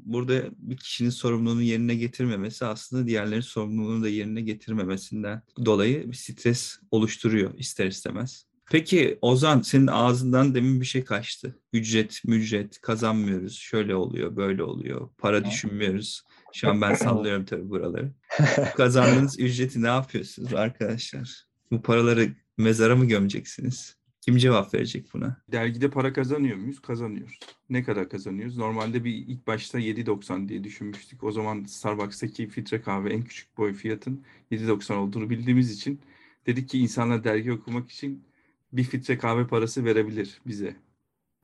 burada 0.06 0.42
bir 0.58 0.76
kişinin 0.76 1.10
sorumluluğunu 1.10 1.62
yerine 1.62 1.94
getirmemesi 1.94 2.64
aslında 2.64 3.06
diğerlerinin 3.06 3.40
sorumluluğunu 3.40 4.04
da 4.04 4.08
yerine 4.08 4.40
getirmemesinden 4.40 5.42
dolayı 5.64 6.10
bir 6.10 6.16
stres 6.16 6.78
oluşturuyor 6.90 7.58
ister 7.58 7.86
istemez. 7.86 8.46
Peki 8.70 9.18
Ozan 9.22 9.60
senin 9.60 9.86
ağzından 9.86 10.54
demin 10.54 10.80
bir 10.80 10.86
şey 10.86 11.04
kaçtı. 11.04 11.58
Ücret, 11.72 12.22
mücret 12.24 12.80
kazanmıyoruz. 12.80 13.58
Şöyle 13.58 13.94
oluyor, 13.94 14.36
böyle 14.36 14.62
oluyor. 14.62 15.08
Para 15.18 15.44
düşünmüyoruz. 15.44 16.24
Şu 16.52 16.70
an 16.70 16.80
ben 16.80 16.94
sallıyorum 17.04 17.44
tabii 17.44 17.70
buraları. 17.70 18.12
Bu 18.58 18.64
Kazandığınız 18.76 19.40
ücreti 19.40 19.82
ne 19.82 19.86
yapıyorsunuz 19.86 20.54
arkadaşlar? 20.54 21.46
Bu 21.70 21.82
paraları 21.82 22.28
mezara 22.58 22.96
mı 22.96 23.04
gömeceksiniz? 23.04 23.96
Kim 24.20 24.36
cevap 24.36 24.74
verecek 24.74 25.06
buna? 25.14 25.42
Dergide 25.52 25.90
para 25.90 26.12
kazanıyor 26.12 26.56
muyuz? 26.56 26.80
Kazanıyoruz. 26.80 27.38
Ne 27.70 27.84
kadar 27.84 28.08
kazanıyoruz? 28.08 28.56
Normalde 28.56 29.04
bir 29.04 29.14
ilk 29.14 29.46
başta 29.46 29.80
7.90 29.80 30.48
diye 30.48 30.64
düşünmüştük. 30.64 31.24
O 31.24 31.32
zaman 31.32 31.64
Starbucks'taki 31.64 32.48
filtre 32.48 32.80
kahve 32.80 33.12
en 33.12 33.24
küçük 33.24 33.58
boy 33.58 33.74
fiyatın 33.74 34.24
7.90 34.52 34.94
olduğunu 34.94 35.30
bildiğimiz 35.30 35.72
için 35.72 36.00
dedik 36.46 36.68
ki 36.68 36.78
insanlar 36.78 37.24
dergi 37.24 37.52
okumak 37.52 37.90
için 37.90 38.24
bir 38.72 38.84
filtre 38.84 39.18
kahve 39.18 39.46
parası 39.46 39.84
verebilir 39.84 40.40
bize. 40.46 40.76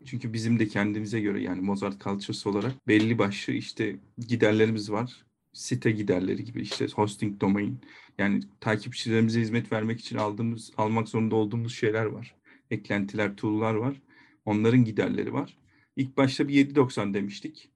Çünkü 0.04 0.32
bizim 0.32 0.58
de 0.58 0.68
kendimize 0.68 1.20
göre 1.20 1.42
yani 1.42 1.60
Mozart 1.60 2.00
Cultures 2.00 2.46
olarak 2.46 2.88
belli 2.88 3.18
başlı 3.18 3.52
işte 3.52 3.96
giderlerimiz 4.18 4.92
var. 4.92 5.26
Site 5.52 5.90
giderleri 5.90 6.44
gibi 6.44 6.62
işte 6.62 6.86
hosting 6.86 7.40
domain 7.40 7.80
yani 8.18 8.42
takipçilerimize 8.60 9.40
hizmet 9.40 9.72
vermek 9.72 10.00
için 10.00 10.16
aldığımız 10.16 10.72
almak 10.76 11.08
zorunda 11.08 11.36
olduğumuz 11.36 11.74
şeyler 11.74 12.04
var 12.04 12.34
eklentiler, 12.72 13.36
tool'lar 13.36 13.74
var. 13.74 14.02
Onların 14.44 14.84
giderleri 14.84 15.32
var. 15.32 15.58
İlk 15.96 16.16
başta 16.16 16.48
bir 16.48 16.54
7.90 16.54 17.14
demiştik. 17.14 17.70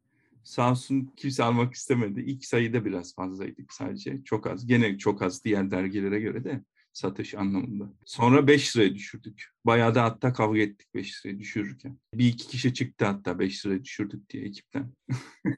Sağ 0.44 0.70
olsun 0.70 1.12
kimse 1.16 1.44
almak 1.44 1.74
istemedi. 1.74 2.20
İlk 2.20 2.44
sayıda 2.44 2.84
biraz 2.84 3.14
fazlaydık 3.14 3.72
sadece. 3.72 4.22
Çok 4.24 4.46
az. 4.46 4.66
Gene 4.66 4.98
çok 4.98 5.22
az 5.22 5.44
diğer 5.44 5.70
dergilere 5.70 6.20
göre 6.20 6.44
de 6.44 6.64
satış 6.96 7.34
anlamında. 7.34 7.92
Sonra 8.04 8.46
5 8.46 8.76
liraya 8.76 8.94
düşürdük. 8.94 9.46
Bayağı 9.64 9.94
da 9.94 10.04
hatta 10.04 10.32
kavga 10.32 10.58
ettik 10.58 10.94
5 10.94 11.26
liraya 11.26 11.38
düşürürken. 11.38 11.98
Bir 12.14 12.26
iki 12.26 12.48
kişi 12.48 12.74
çıktı 12.74 13.04
hatta 13.04 13.38
5 13.38 13.66
liraya 13.66 13.84
düşürdük 13.84 14.30
diye 14.30 14.44
ekipten. 14.44 14.92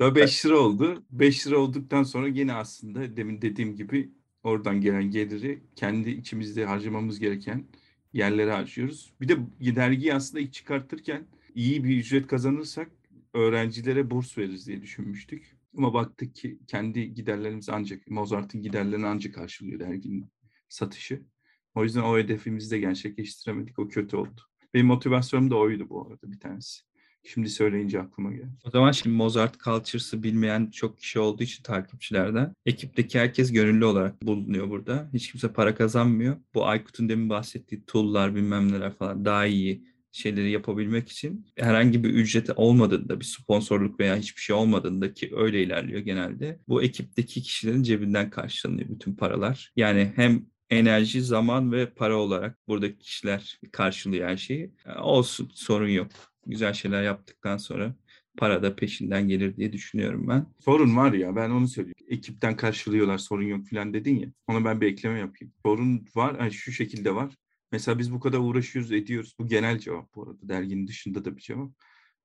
Sonra 0.00 0.14
5 0.14 0.46
lira 0.46 0.58
oldu. 0.58 1.04
5 1.10 1.46
lira 1.46 1.58
olduktan 1.58 2.02
sonra 2.02 2.28
yine 2.28 2.52
aslında 2.52 3.16
demin 3.16 3.42
dediğim 3.42 3.76
gibi 3.76 4.10
oradan 4.42 4.80
gelen 4.80 5.10
geliri 5.10 5.62
kendi 5.76 6.10
içimizde 6.10 6.64
harcamamız 6.64 7.18
gereken 7.18 7.64
yerlere 8.12 8.52
harcıyoruz. 8.52 9.12
Bir 9.20 9.28
de 9.28 9.36
dergiyi 9.76 10.14
aslında 10.14 10.40
ilk 10.40 10.52
çıkartırken 10.52 11.26
iyi 11.54 11.84
bir 11.84 11.98
ücret 11.98 12.26
kazanırsak 12.26 12.90
öğrencilere 13.34 14.10
burs 14.10 14.38
veririz 14.38 14.66
diye 14.66 14.82
düşünmüştük. 14.82 15.59
Ama 15.76 15.94
baktık 15.94 16.34
ki 16.34 16.58
kendi 16.66 17.14
giderlerimiz 17.14 17.68
ancak, 17.68 18.10
Mozart'ın 18.10 18.62
giderlerini 18.62 19.06
ancak 19.06 19.34
karşılıyor 19.34 19.80
derginin 19.80 20.32
satışı. 20.68 21.22
O 21.74 21.84
yüzden 21.84 22.02
o 22.02 22.18
hedefimizi 22.18 22.70
de 22.70 22.78
gerçekleştiremedik. 22.78 23.78
O 23.78 23.88
kötü 23.88 24.16
oldu. 24.16 24.40
Benim 24.74 24.86
motivasyonum 24.86 25.50
da 25.50 25.56
oydu 25.56 25.88
bu 25.88 26.06
arada 26.06 26.32
bir 26.32 26.40
tanesi. 26.40 26.80
Şimdi 27.24 27.48
söyleyince 27.48 28.00
aklıma 28.00 28.32
geldi. 28.32 28.52
O 28.64 28.70
zaman 28.70 28.92
şimdi 28.92 29.16
Mozart 29.16 29.60
Cultures'ı 29.60 30.22
bilmeyen 30.22 30.66
çok 30.66 30.98
kişi 30.98 31.18
olduğu 31.18 31.42
için 31.42 31.62
takipçilerden 31.62 32.54
ekipteki 32.66 33.18
herkes 33.18 33.52
gönüllü 33.52 33.84
olarak 33.84 34.22
bulunuyor 34.22 34.70
burada. 34.70 35.10
Hiç 35.12 35.30
kimse 35.32 35.52
para 35.52 35.74
kazanmıyor. 35.74 36.36
Bu 36.54 36.66
Aykut'un 36.66 37.08
demin 37.08 37.28
bahsettiği 37.28 37.84
tool'lar 37.86 38.34
bilmem 38.34 38.72
neler 38.72 38.94
falan 38.94 39.24
daha 39.24 39.46
iyi 39.46 39.84
şeyleri 40.12 40.50
yapabilmek 40.50 41.08
için 41.08 41.46
herhangi 41.56 42.04
bir 42.04 42.10
ücreti 42.10 42.52
olmadığında 42.52 43.20
bir 43.20 43.24
sponsorluk 43.24 44.00
veya 44.00 44.16
hiçbir 44.16 44.40
şey 44.40 44.56
olmadığında 44.56 45.14
ki 45.14 45.32
öyle 45.36 45.62
ilerliyor 45.62 46.00
genelde. 46.00 46.60
Bu 46.68 46.82
ekipteki 46.82 47.42
kişilerin 47.42 47.82
cebinden 47.82 48.30
karşılanıyor 48.30 48.88
bütün 48.88 49.14
paralar. 49.14 49.72
Yani 49.76 50.12
hem 50.16 50.46
enerji, 50.70 51.22
zaman 51.22 51.72
ve 51.72 51.90
para 51.90 52.16
olarak 52.16 52.58
buradaki 52.68 52.98
kişiler 52.98 53.60
karşılıyor 53.72 54.28
her 54.28 54.36
şeyi. 54.36 54.70
Olsun 55.02 55.50
sorun 55.54 55.88
yok. 55.88 56.10
Güzel 56.46 56.72
şeyler 56.72 57.02
yaptıktan 57.02 57.56
sonra 57.56 57.94
para 58.36 58.62
da 58.62 58.76
peşinden 58.76 59.28
gelir 59.28 59.56
diye 59.56 59.72
düşünüyorum 59.72 60.28
ben. 60.28 60.46
Sorun 60.64 60.96
var 60.96 61.12
ya 61.12 61.36
ben 61.36 61.50
onu 61.50 61.68
söylüyorum. 61.68 62.06
Ekipten 62.08 62.56
karşılıyorlar 62.56 63.18
sorun 63.18 63.46
yok 63.46 63.66
falan 63.70 63.94
dedin 63.94 64.18
ya. 64.18 64.28
Ona 64.46 64.64
ben 64.64 64.80
bir 64.80 64.86
ekleme 64.86 65.18
yapayım. 65.18 65.52
Sorun 65.66 66.06
var 66.14 66.36
yani 66.40 66.52
şu 66.52 66.72
şekilde 66.72 67.14
var. 67.14 67.34
Mesela 67.72 67.98
biz 67.98 68.12
bu 68.12 68.20
kadar 68.20 68.38
uğraşıyoruz 68.38 68.92
ediyoruz. 68.92 69.34
Bu 69.38 69.46
genel 69.46 69.78
cevap 69.78 70.14
bu 70.14 70.22
arada. 70.22 70.48
Derginin 70.48 70.88
dışında 70.88 71.24
da 71.24 71.36
bir 71.36 71.42
cevap. 71.42 71.70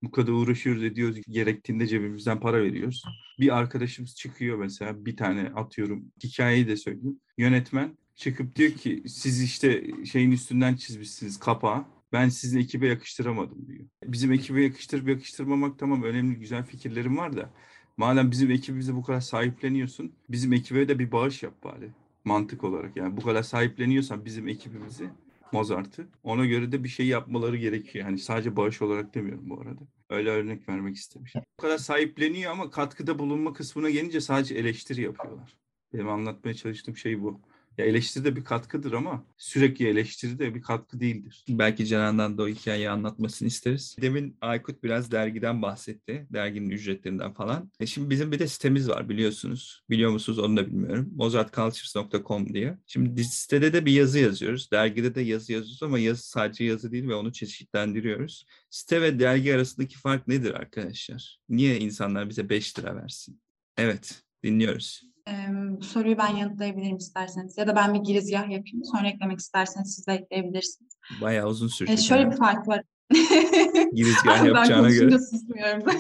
Bu 0.04 0.12
kadar 0.12 0.32
uğraşıyoruz 0.32 0.84
ediyoruz. 0.84 1.22
Gerektiğinde 1.30 1.88
cebimizden 1.88 2.40
para 2.40 2.64
veriyoruz. 2.64 3.04
Bir 3.40 3.58
arkadaşımız 3.58 4.16
çıkıyor 4.16 4.58
mesela 4.58 5.06
bir 5.06 5.18
tane 5.18 5.42
atıyorum. 5.42 6.12
Hikayeyi 6.24 6.68
de 6.68 6.78
söyleyeyim. 6.78 7.20
Yönetmen 7.38 7.98
çıkıp 8.16 8.56
diyor 8.56 8.72
ki 8.72 9.04
siz 9.08 9.44
işte 9.44 9.84
şeyin 10.06 10.32
üstünden 10.32 10.76
çizmişsiniz 10.76 11.40
kapağı. 11.40 11.86
Ben 12.14 12.30
sizin 12.30 12.60
ekibe 12.60 12.88
yakıştıramadım 12.88 13.68
diyor. 13.68 13.86
Bizim 14.04 14.32
ekibe 14.32 14.64
yakıştırıp 14.64 15.10
yakıştırmamak 15.10 15.80
tamam 15.80 16.04
önemli 16.04 16.36
güzel 16.36 16.66
fikirlerim 16.66 17.18
var 17.18 17.38
da 17.38 17.54
Madem 17.98 18.32
bizim 18.32 18.52
ekibimize 18.52 18.96
bu 18.96 19.04
kadar 19.04 19.22
sahipleniyorsun, 19.22 20.16
bizim 20.30 20.54
ekibe 20.54 20.88
de 20.88 21.00
bir 21.00 21.12
bağış 21.12 21.44
yap 21.44 21.64
bari. 21.64 21.90
Mantık 22.26 22.64
olarak 22.64 22.98
yani 22.98 23.18
bu 23.18 23.22
kadar 23.22 23.44
sahipleniyorsan 23.44 24.26
bizim 24.26 24.48
ekibimizi, 24.48 25.10
Mozart'ı 25.56 26.08
ona 26.24 26.46
göre 26.46 26.72
de 26.72 26.84
bir 26.84 26.90
şey 26.90 27.08
yapmaları 27.08 27.58
gerekiyor. 27.58 28.06
Hani 28.06 28.18
sadece 28.18 28.56
bağış 28.56 28.82
olarak 28.82 29.16
demiyorum 29.16 29.50
bu 29.50 29.62
arada. 29.62 29.82
Öyle 30.10 30.30
örnek 30.30 30.70
vermek 30.70 30.96
istemişim. 30.96 31.42
Bu 31.60 31.62
kadar 31.62 31.78
sahipleniyor 31.78 32.52
ama 32.52 32.70
katkıda 32.70 33.20
bulunma 33.20 33.54
kısmına 33.54 33.90
gelince 33.90 34.22
sadece 34.22 34.56
eleştiri 34.56 35.02
yapıyorlar. 35.02 35.58
Benim 35.94 36.10
anlatmaya 36.10 36.54
çalıştığım 36.54 36.98
şey 36.98 37.22
bu. 37.22 37.42
Ya 37.78 37.86
eleştiri 37.86 38.26
de 38.26 38.36
bir 38.36 38.44
katkıdır 38.44 38.92
ama 38.92 39.26
sürekli 39.38 39.88
eleştiri 39.88 40.40
de 40.40 40.56
bir 40.56 40.62
katkı 40.62 41.00
değildir. 41.00 41.46
Belki 41.50 41.86
Canan'dan 41.86 42.38
da 42.38 42.44
o 42.44 42.48
hikayeyi 42.48 42.90
anlatmasını 42.90 43.48
isteriz. 43.48 43.96
Demin 44.02 44.38
Aykut 44.42 44.84
biraz 44.84 45.12
dergiden 45.12 45.62
bahsetti. 45.62 46.28
Derginin 46.34 46.70
ücretlerinden 46.70 47.34
falan. 47.34 47.72
E 47.80 47.86
şimdi 47.86 48.10
bizim 48.10 48.32
bir 48.32 48.40
de 48.40 48.48
sitemiz 48.48 48.90
var 48.90 49.10
biliyorsunuz. 49.10 49.84
Biliyor 49.90 50.12
musunuz 50.12 50.40
onu 50.40 50.58
da 50.58 50.68
bilmiyorum. 50.68 51.12
mozartcultures.com 51.16 52.54
diye. 52.54 52.78
Şimdi 52.88 53.24
sitede 53.24 53.74
de 53.74 53.86
bir 53.86 53.92
yazı 53.92 54.20
yazıyoruz. 54.20 54.72
Dergide 54.72 55.16
de 55.16 55.22
yazı 55.22 55.54
yazıyoruz 55.54 55.84
ama 55.84 56.00
yazı 56.00 56.30
sadece 56.30 56.64
yazı 56.64 56.92
değil 56.92 57.08
ve 57.08 57.16
onu 57.16 57.34
çeşitlendiriyoruz. 57.34 58.46
Site 58.70 59.02
ve 59.02 59.20
dergi 59.20 59.56
arasındaki 59.56 59.98
fark 59.98 60.28
nedir 60.28 60.54
arkadaşlar? 60.54 61.40
Niye 61.50 61.80
insanlar 61.80 62.30
bize 62.30 62.50
5 62.50 62.80
lira 62.80 62.96
versin? 62.96 63.42
Evet, 63.78 64.24
dinliyoruz. 64.44 65.15
Ee, 65.28 65.48
bu 65.80 65.84
soruyu 65.84 66.18
ben 66.18 66.36
yanıtlayabilirim 66.36 66.98
isterseniz. 66.98 67.58
Ya 67.58 67.68
da 67.68 67.76
ben 67.76 67.94
bir 67.94 68.00
girizgah 68.00 68.50
yapayım. 68.50 68.84
Sonra 68.84 69.08
eklemek 69.08 69.40
isterseniz 69.40 69.96
siz 69.96 70.08
de 70.08 70.14
ekleyebilirsiniz. 70.14 70.98
Bayağı 71.22 71.48
uzun 71.48 71.68
sürecek. 71.68 72.00
Ee, 72.00 72.02
şöyle 72.02 72.22
yani. 72.22 72.32
bir 72.32 72.38
fark 72.38 72.68
var. 72.68 72.82
Girizgah 73.94 74.40
ben 74.40 74.46
yapacağına 74.46 74.90
göre. 74.90 75.00
konuşunca 75.00 75.20
susmuyorum. 75.20 75.84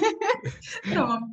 tamam. 0.93 1.31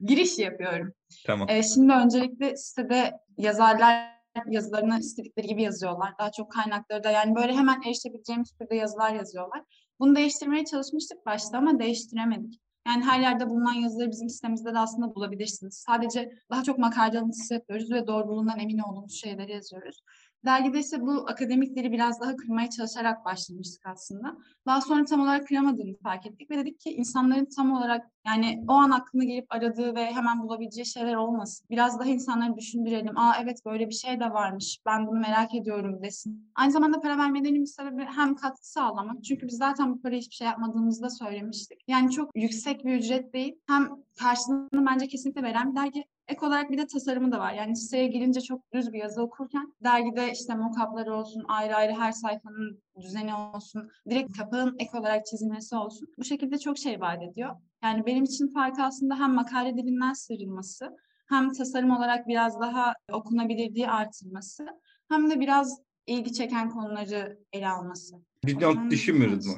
Giriş 0.00 0.38
yapıyorum. 0.38 0.92
Tamam. 1.26 1.48
Ee, 1.50 1.62
şimdi 1.62 1.92
öncelikle 1.92 2.56
sitede 2.56 3.12
yazarlar 3.38 4.12
yazılarını 4.46 4.98
istedikleri 4.98 5.46
gibi 5.46 5.62
yazıyorlar. 5.62 6.14
Daha 6.18 6.32
çok 6.32 6.52
kaynakları 6.52 7.04
da 7.04 7.10
yani 7.10 7.34
böyle 7.34 7.52
hemen 7.52 7.82
erişebileceğimiz 7.86 8.52
türde 8.52 8.76
yazılar 8.76 9.14
yazıyorlar. 9.14 9.62
Bunu 10.00 10.16
değiştirmeye 10.16 10.64
çalışmıştık 10.64 11.26
başta 11.26 11.58
ama 11.58 11.78
değiştiremedik. 11.78 12.60
Yani 12.86 13.04
her 13.04 13.20
yerde 13.20 13.48
bulunan 13.48 13.72
yazıları 13.72 14.10
bizim 14.10 14.28
sitemizde 14.28 14.74
de 14.74 14.78
aslında 14.78 15.14
bulabilirsiniz. 15.14 15.74
Sadece 15.74 16.32
daha 16.50 16.62
çok 16.62 16.78
makale 16.78 17.18
alıntısı 17.18 17.54
yapıyoruz 17.54 17.90
ve 17.92 18.06
doğruluğundan 18.06 18.58
emin 18.58 18.78
olduğumuz 18.78 19.20
şeyleri 19.20 19.52
yazıyoruz. 19.52 20.02
Dergide 20.44 20.78
ise 20.78 21.00
bu 21.00 21.28
akademikleri 21.28 21.92
biraz 21.92 22.20
daha 22.20 22.36
kırmaya 22.36 22.70
çalışarak 22.70 23.24
başlamıştık 23.24 23.86
aslında. 23.86 24.36
Daha 24.66 24.80
sonra 24.80 25.04
tam 25.04 25.20
olarak 25.20 25.48
kıramadığını 25.48 25.96
fark 26.02 26.26
ettik 26.26 26.50
ve 26.50 26.58
dedik 26.58 26.80
ki 26.80 26.90
insanların 26.90 27.48
tam 27.56 27.72
olarak 27.72 28.06
yani 28.26 28.64
o 28.68 28.72
an 28.72 28.90
aklına 28.90 29.24
gelip 29.24 29.46
aradığı 29.48 29.94
ve 29.94 30.06
hemen 30.06 30.42
bulabileceği 30.42 30.86
şeyler 30.86 31.14
olmasın. 31.14 31.66
Biraz 31.70 31.98
daha 31.98 32.08
insanları 32.08 32.56
düşündürelim. 32.56 33.18
Aa 33.18 33.32
evet 33.42 33.58
böyle 33.66 33.88
bir 33.88 33.94
şey 33.94 34.20
de 34.20 34.24
varmış. 34.24 34.78
Ben 34.86 35.06
bunu 35.06 35.20
merak 35.20 35.54
ediyorum 35.54 36.02
desin. 36.02 36.50
Aynı 36.54 36.72
zamanda 36.72 37.00
para 37.00 37.18
vermelerinin 37.18 37.62
bir 37.62 37.66
sebebi 37.66 38.04
hem 38.04 38.34
katkı 38.34 38.70
sağlamak. 38.70 39.24
Çünkü 39.24 39.46
biz 39.46 39.56
zaten 39.56 39.94
bu 39.94 40.02
parayı 40.02 40.20
hiçbir 40.20 40.34
şey 40.34 40.46
yapmadığımızda 40.46 41.10
söylemiştik. 41.10 41.80
Yani 41.88 42.10
çok 42.10 42.30
yüksek 42.34 42.84
bir 42.84 42.94
ücret 42.94 43.34
değil. 43.34 43.54
Hem 43.66 43.88
karşılığını 44.18 44.86
bence 44.86 45.08
kesinlikle 45.08 45.42
veren 45.42 45.70
bir 45.70 45.76
dergi. 45.76 46.04
Ek 46.28 46.46
olarak 46.46 46.70
bir 46.70 46.78
de 46.78 46.86
tasarımı 46.86 47.32
da 47.32 47.38
var. 47.38 47.52
Yani 47.52 47.76
siteye 47.76 48.06
girince 48.06 48.40
çok 48.40 48.72
düz 48.72 48.92
bir 48.92 48.98
yazı 48.98 49.22
okurken 49.22 49.74
dergide 49.84 50.32
işte 50.32 50.52
mock-up'ları 50.52 51.12
olsun, 51.12 51.44
ayrı 51.48 51.76
ayrı 51.76 51.92
her 51.92 52.12
sayfanın 52.12 52.82
düzeni 53.00 53.34
olsun, 53.34 53.90
direkt 54.10 54.38
kapağın 54.38 54.76
ek 54.78 54.98
olarak 54.98 55.26
çizilmesi 55.26 55.76
olsun. 55.76 56.08
Bu 56.18 56.24
şekilde 56.24 56.58
çok 56.58 56.78
şey 56.78 57.00
vaat 57.00 57.22
ediyor. 57.22 57.56
Yani 57.84 58.06
benim 58.06 58.24
için 58.24 58.48
farkı 58.48 58.82
aslında 58.82 59.18
hem 59.18 59.34
makale 59.34 59.76
dilinden 59.76 60.12
sıyrılması, 60.12 60.96
hem 61.28 61.52
tasarım 61.52 61.90
olarak 61.90 62.28
biraz 62.28 62.60
daha 62.60 62.94
okunabilirliği 63.12 63.90
artırması, 63.90 64.66
hem 65.08 65.30
de 65.30 65.40
biraz 65.40 65.80
ilgi 66.06 66.32
çeken 66.32 66.70
konuları 66.70 67.38
ele 67.52 67.68
alması. 67.68 68.16
Bir 68.44 68.60
not 68.60 68.90
düşünmüyoruz 68.90 69.46
mu? 69.46 69.54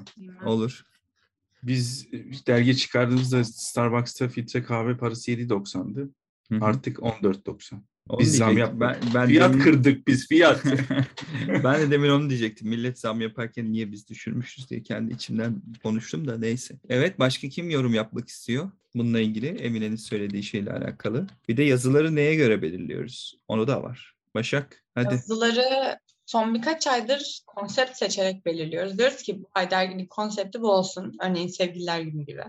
Olur. 0.47 0.83
Biz 1.63 2.07
dergi 2.47 2.77
çıkardığımızda 2.77 3.45
Starbucks'ta 3.45 4.29
filtre 4.29 4.63
kahve 4.63 4.97
parası 4.97 5.31
7.90'dı. 5.31 6.11
Hı 6.49 6.55
hı. 6.55 6.65
Artık 6.65 6.99
14.90. 6.99 7.75
Onu 8.09 8.21
Biz 8.21 8.37
zam 8.37 8.57
diyecektim. 8.57 8.81
yaptık. 8.81 9.03
Ben, 9.05 9.15
ben 9.23 9.29
Fiyat 9.29 9.53
demin- 9.53 9.65
kırdık 9.65 10.07
biz 10.07 10.29
fiyat. 10.29 10.65
ben 11.65 11.81
de 11.81 11.91
demin 11.91 12.09
onu 12.11 12.29
diyecektim. 12.31 12.69
Millet 12.69 12.99
zam 12.99 13.21
yaparken 13.21 13.73
niye 13.73 13.93
biz 13.93 14.09
düşürmüşüz 14.09 14.71
diye 14.71 14.83
kendi 14.83 15.13
içimden 15.15 15.63
konuştum 15.83 16.29
da 16.29 16.39
neyse. 16.39 16.75
Evet 16.89 17.19
başka 17.19 17.49
kim 17.49 17.71
yorum 17.71 17.95
yapmak 17.95 18.29
istiyor? 18.29 18.71
Bununla 18.95 19.21
ilgili 19.21 19.47
Emine'nin 19.47 19.97
söylediği 19.97 20.43
şeyle 20.43 20.73
alakalı. 20.73 21.27
Bir 21.49 21.57
de 21.57 21.63
yazıları 21.63 22.15
neye 22.15 22.35
göre 22.35 22.63
belirliyoruz? 22.63 23.39
Onu 23.49 23.67
da 23.67 23.83
var. 23.83 24.15
Başak 24.35 24.85
hadi. 24.95 25.15
Yazıları 25.15 25.99
son 26.27 26.55
birkaç 26.55 26.87
aydır 26.87 27.41
konsept 27.47 27.97
seçerek 27.97 28.47
belirliyoruz. 28.47 28.99
Diyoruz 28.99 29.23
ki 29.23 29.43
bu 29.43 29.49
ay 29.55 29.71
derginin 29.71 30.07
konsepti 30.07 30.61
bu 30.61 30.71
olsun. 30.73 31.17
Örneğin 31.23 31.49
Sevgililer 31.49 32.01
Günü 32.01 32.27
gibi 32.27 32.43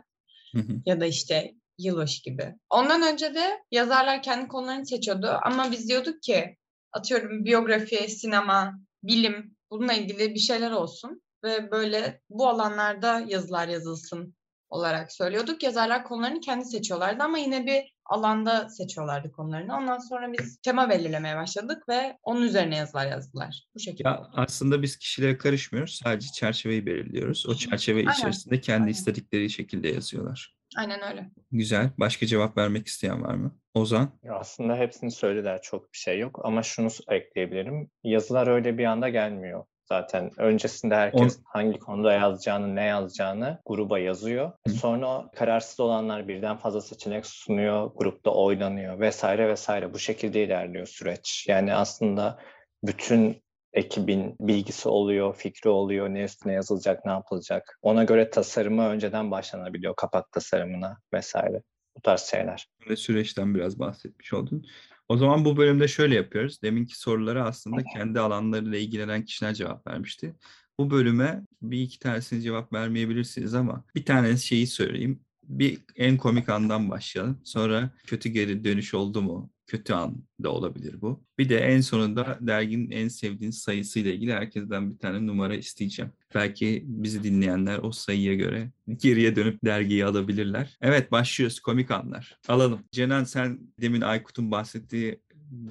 Hı 0.51 0.59
hı. 0.59 0.81
ya 0.85 0.99
da 0.99 1.05
işte 1.05 1.53
yılbaşı 1.77 2.23
gibi. 2.23 2.55
Ondan 2.69 3.01
önce 3.13 3.35
de 3.35 3.63
yazarlar 3.71 4.21
kendi 4.21 4.47
konularını 4.47 4.85
seçiyordu 4.85 5.39
ama 5.43 5.71
biz 5.71 5.89
diyorduk 5.89 6.23
ki 6.23 6.57
atıyorum 6.91 7.45
biyografi, 7.45 8.09
sinema, 8.09 8.79
bilim 9.03 9.55
bununla 9.71 9.93
ilgili 9.93 10.33
bir 10.33 10.39
şeyler 10.39 10.71
olsun 10.71 11.21
ve 11.43 11.71
böyle 11.71 12.21
bu 12.29 12.47
alanlarda 12.49 13.23
yazılar 13.27 13.67
yazılsın 13.67 14.35
olarak 14.69 15.11
söylüyorduk. 15.11 15.63
Yazarlar 15.63 16.03
konularını 16.03 16.39
kendi 16.39 16.65
seçiyorlardı 16.65 17.23
ama 17.23 17.37
yine 17.37 17.65
bir 17.65 17.95
alanda 18.05 18.69
seçiyorlardı 18.69 19.31
konularını. 19.31 19.75
Ondan 19.75 19.97
sonra 19.97 20.33
biz 20.33 20.57
tema 20.57 20.89
belirlemeye 20.89 21.35
başladık 21.35 21.83
ve 21.89 22.17
onun 22.23 22.41
üzerine 22.41 22.75
yazılar 22.77 23.07
yazdılar. 23.11 23.67
Bu 23.75 23.79
şekilde. 23.79 24.07
Ya 24.09 24.29
aslında 24.33 24.81
biz 24.81 24.97
kişilere 24.97 25.37
karışmıyoruz. 25.37 25.99
Sadece 26.03 26.27
çerçeveyi 26.31 26.85
belirliyoruz. 26.85 27.45
O 27.47 27.55
çerçeve 27.55 27.99
Aynen. 27.99 28.11
içerisinde 28.11 28.61
kendi 28.61 28.81
Aynen. 28.81 28.91
istedikleri 28.91 29.49
şekilde 29.49 29.87
yazıyorlar. 29.87 30.54
Aynen 30.75 31.11
öyle. 31.11 31.29
Güzel. 31.51 31.89
Başka 31.97 32.25
cevap 32.25 32.57
vermek 32.57 32.87
isteyen 32.87 33.23
var 33.23 33.33
mı? 33.33 33.55
Ozan? 33.73 34.09
Ya 34.23 34.35
Aslında 34.35 34.75
hepsini 34.75 35.11
söylediler 35.11 35.61
çok 35.61 35.93
bir 35.93 35.97
şey 35.97 36.19
yok 36.19 36.39
ama 36.43 36.63
şunu 36.63 36.89
ekleyebilirim. 37.09 37.89
Yazılar 38.03 38.47
öyle 38.47 38.77
bir 38.77 38.85
anda 38.85 39.09
gelmiyor. 39.09 39.65
Zaten 39.89 40.31
öncesinde 40.37 40.95
herkes 40.95 41.39
hangi 41.45 41.79
konuda 41.79 42.13
yazacağını, 42.13 42.75
ne 42.75 42.83
yazacağını 42.83 43.61
gruba 43.65 43.99
yazıyor. 43.99 44.51
Hı. 44.67 44.73
Sonra 44.73 45.07
o 45.07 45.31
kararsız 45.35 45.79
olanlar 45.79 46.27
birden 46.27 46.57
fazla 46.57 46.81
seçenek 46.81 47.25
sunuyor, 47.25 47.91
grupta 47.95 48.31
oynanıyor 48.31 48.99
vesaire 48.99 49.47
vesaire. 49.49 49.93
Bu 49.93 49.99
şekilde 49.99 50.43
ilerliyor 50.43 50.85
süreç. 50.85 51.45
Yani 51.49 51.73
aslında 51.73 52.39
bütün 52.83 53.44
ekibin 53.75 54.35
bilgisi 54.39 54.89
oluyor, 54.89 55.35
fikri 55.35 55.69
oluyor, 55.69 56.09
ne 56.09 56.23
üstüne 56.23 56.53
yazılacak, 56.53 57.05
ne 57.05 57.11
yapılacak. 57.11 57.79
Ona 57.81 58.03
göre 58.03 58.29
tasarıma 58.29 58.89
önceden 58.89 59.31
başlanabiliyor, 59.31 59.95
kapak 59.95 60.31
tasarımına 60.31 60.97
vesaire. 61.13 61.61
Bu 61.97 62.01
tarz 62.01 62.21
şeyler. 62.21 62.67
ve 62.89 62.95
süreçten 62.95 63.55
biraz 63.55 63.79
bahsetmiş 63.79 64.33
oldun. 64.33 64.65
O 65.09 65.17
zaman 65.17 65.45
bu 65.45 65.57
bölümde 65.57 65.87
şöyle 65.87 66.15
yapıyoruz. 66.15 66.61
Deminki 66.61 66.99
sorulara 66.99 67.45
aslında 67.45 67.83
kendi 67.83 68.19
alanlarıyla 68.19 68.77
ilgilenen 68.77 69.25
kişiler 69.25 69.53
cevap 69.53 69.87
vermişti. 69.87 70.35
Bu 70.79 70.91
bölüme 70.91 71.41
bir 71.61 71.81
iki 71.81 71.99
tanesini 71.99 72.41
cevap 72.41 72.73
vermeyebilirsiniz 72.73 73.53
ama 73.53 73.83
bir 73.95 74.05
tane 74.05 74.37
şeyi 74.37 74.67
söyleyeyim. 74.67 75.21
Bir 75.43 75.79
en 75.95 76.17
komik 76.17 76.49
andan 76.49 76.89
başlayalım. 76.89 77.41
Sonra 77.43 77.89
kötü 78.07 78.29
geri 78.29 78.63
dönüş 78.63 78.93
oldu 78.93 79.21
mu? 79.21 79.49
Kötü 79.67 79.93
an 79.93 80.15
da 80.43 80.51
olabilir 80.51 81.01
bu. 81.01 81.23
Bir 81.37 81.49
de 81.49 81.57
en 81.57 81.81
sonunda 81.81 82.37
derginin 82.41 82.91
en 82.91 83.07
sevdiğiniz 83.07 83.57
sayısıyla 83.57 84.11
ilgili 84.11 84.33
herkesten 84.33 84.91
bir 84.91 84.97
tane 84.97 85.27
numara 85.27 85.55
isteyeceğim. 85.55 86.11
Belki 86.35 86.83
bizi 86.87 87.23
dinleyenler 87.23 87.79
o 87.79 87.91
sayıya 87.91 88.33
göre 88.33 88.71
geriye 88.97 89.35
dönüp 89.35 89.59
dergiyi 89.65 90.05
alabilirler. 90.05 90.77
Evet 90.81 91.11
başlıyoruz 91.11 91.59
komik 91.59 91.91
anlar. 91.91 92.39
Alalım. 92.47 92.79
Cenan 92.91 93.23
sen 93.23 93.59
demin 93.81 94.01
Aykut'un 94.01 94.51
bahsettiği 94.51 95.19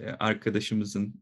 e, 0.02 0.06
arkadaşımızın 0.10 1.14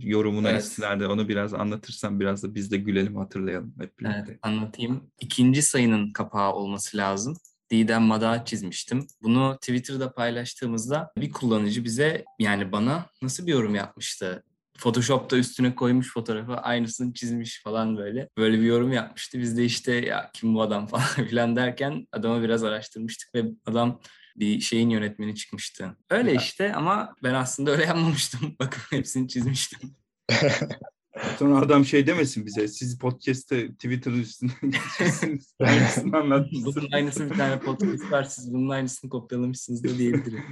yorumuna 0.00 0.50
Evet. 0.50 0.62
istinaden 0.62 1.08
onu 1.08 1.28
biraz 1.28 1.54
anlatırsan 1.54 2.20
biraz 2.20 2.42
da 2.42 2.54
biz 2.54 2.70
de 2.70 2.76
gülelim 2.76 3.16
hatırlayalım 3.16 3.74
hep 3.80 3.98
birlikte. 3.98 4.24
Evet, 4.28 4.38
anlatayım. 4.42 5.10
İkinci 5.20 5.62
sayının 5.62 6.12
kapağı 6.12 6.52
olması 6.52 6.96
lazım. 6.96 7.36
Didem 7.70 8.02
Mada 8.02 8.44
çizmiştim. 8.44 9.06
Bunu 9.22 9.56
Twitter'da 9.60 10.12
paylaştığımızda 10.12 11.12
bir 11.18 11.30
kullanıcı 11.30 11.84
bize 11.84 12.24
yani 12.38 12.72
bana 12.72 13.06
nasıl 13.22 13.46
bir 13.46 13.52
yorum 13.52 13.74
yapmıştı? 13.74 14.44
Photoshop'ta 14.78 15.36
üstüne 15.36 15.74
koymuş 15.74 16.12
fotoğrafı 16.12 16.54
aynısını 16.54 17.14
çizmiş 17.14 17.62
falan 17.62 17.96
böyle. 17.96 18.28
Böyle 18.38 18.60
bir 18.60 18.64
yorum 18.64 18.92
yapmıştı. 18.92 19.38
Biz 19.38 19.56
de 19.56 19.64
işte 19.64 19.92
ya 19.92 20.30
kim 20.34 20.54
bu 20.54 20.62
adam 20.62 20.86
falan 20.86 21.26
filan 21.28 21.56
derken 21.56 22.06
adamı 22.12 22.42
biraz 22.42 22.64
araştırmıştık 22.64 23.34
ve 23.34 23.44
adam 23.66 24.00
bir 24.36 24.60
şeyin 24.60 24.90
yönetmeni 24.90 25.34
çıkmıştı. 25.34 25.96
Öyle 26.10 26.34
işte 26.34 26.74
ama 26.74 27.14
ben 27.22 27.34
aslında 27.34 27.70
öyle 27.70 27.84
yapmamıştım. 27.84 28.56
Bakın 28.60 28.80
hepsini 28.96 29.28
çizmiştim. 29.28 29.96
Sonra 31.38 31.58
adam 31.58 31.84
şey 31.84 32.06
demesin 32.06 32.46
bize. 32.46 32.68
Siz 32.68 32.98
podcast'te 32.98 33.72
Twitter'ın 33.72 34.20
üstünden 34.20 34.54
geçiyorsunuz. 34.70 35.44
Aynısını 35.60 36.16
anlatmışsınız. 36.16 36.76
Bunun 36.76 36.92
aynısı 36.92 37.30
bir 37.30 37.36
tane 37.36 37.60
podcast 37.60 38.12
var. 38.12 38.24
Siz 38.24 38.52
bunun 38.54 38.68
aynısını 38.68 39.10
kopyalamışsınız 39.10 39.84
da 39.84 39.98
diyebilirim. 39.98 40.44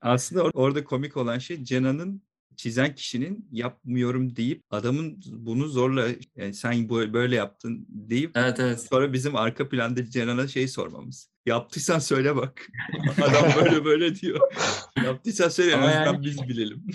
Aslında 0.00 0.42
or- 0.42 0.50
orada 0.54 0.84
komik 0.84 1.16
olan 1.16 1.38
şey 1.38 1.64
Cena'nın 1.64 2.22
çizen 2.56 2.94
kişinin 2.94 3.48
yapmıyorum 3.52 4.36
deyip 4.36 4.62
adamın 4.70 5.22
bunu 5.32 5.68
zorla 5.68 6.08
yani 6.36 6.54
sen 6.54 6.88
böyle 6.88 7.36
yaptın 7.36 7.86
deyip 7.88 8.30
Evet 8.36 8.60
evet. 8.60 8.86
sonra 8.90 9.12
bizim 9.12 9.36
arka 9.36 9.68
planda 9.68 10.10
Cenan'a 10.10 10.48
şey 10.48 10.68
sormamız. 10.68 11.30
Yaptıysan 11.46 11.98
söyle 11.98 12.36
bak. 12.36 12.68
Adam 13.22 13.64
böyle 13.64 13.84
böyle 13.84 14.14
diyor. 14.14 14.40
Yaptıysan 15.04 15.48
söyle 15.48 15.72
en 15.72 16.04
yani- 16.04 16.22
biz 16.24 16.48
bilelim. 16.48 16.86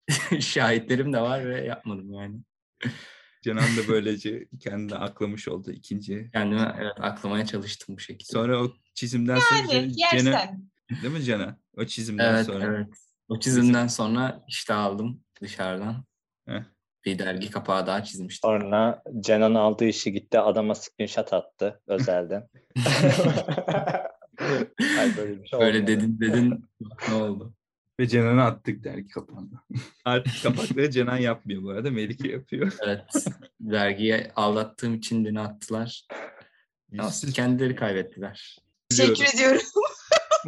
Şahitlerim 0.40 1.12
de 1.12 1.20
var 1.20 1.46
ve 1.48 1.64
yapmadım 1.64 2.12
yani. 2.12 2.36
Canan 3.44 3.64
da 3.76 3.88
böylece 3.88 4.48
kendini 4.60 4.94
aklamış 4.94 5.48
oldu 5.48 5.70
ikinci. 5.72 6.30
Kendime 6.32 6.74
evet 6.80 6.92
aklamaya 7.00 7.46
çalıştım 7.46 7.96
bu 7.96 8.00
şekilde. 8.00 8.32
Sonra 8.32 8.62
o 8.64 8.72
çizimden 8.94 9.38
sonra 9.38 9.74
Yani 9.74 9.92
Cena- 9.92 10.14
yersen. 10.14 10.70
değil 11.02 11.14
mi 11.14 11.22
Cana? 11.24 11.58
O 11.76 11.84
çizimden 11.84 12.34
Evet 12.34 12.46
sonra. 12.46 12.64
evet. 12.64 12.88
O 13.28 13.40
çizimden 13.40 13.86
sonra 13.86 14.44
işte 14.48 14.74
aldım 14.74 15.20
dışarıdan. 15.40 16.04
Heh. 16.48 16.62
Bir 17.04 17.18
dergi 17.18 17.50
kapağı 17.50 17.86
daha 17.86 18.04
çizmiştim. 18.04 18.50
Sonra 18.50 19.02
Cenan 19.20 19.54
aldığı 19.54 19.84
işi 19.84 20.12
gitti 20.12 20.40
adama 20.40 20.74
screenshot 20.74 21.32
attı 21.32 21.80
özelden. 21.86 22.48
Hayır, 24.96 25.16
böyle 25.16 25.42
bir 25.42 25.46
şey 25.48 25.60
Böyle 25.60 25.78
olmadı. 25.78 25.86
dedin 25.92 26.20
dedin 26.20 26.64
ne 27.08 27.14
oldu? 27.14 27.54
Ve 28.00 28.08
Cenan'ı 28.08 28.44
attık 28.44 28.84
dergi 28.84 29.08
kapağında. 29.08 29.64
Artık 30.04 30.42
kapakları 30.42 30.90
Cenan 30.90 31.16
yapmıyor 31.16 31.62
bu 31.62 31.70
arada. 31.70 31.90
Melike 31.90 32.28
yapıyor. 32.28 32.72
Evet. 32.80 33.26
Dergiye 33.60 34.32
aldattığım 34.36 34.94
için 34.94 35.24
beni 35.24 35.40
attılar. 35.40 36.06
Siz 37.10 37.32
kendileri 37.32 37.76
kaybettiler. 37.76 38.58
Teşekkür 38.90 39.24
ediyorum. 39.34 39.62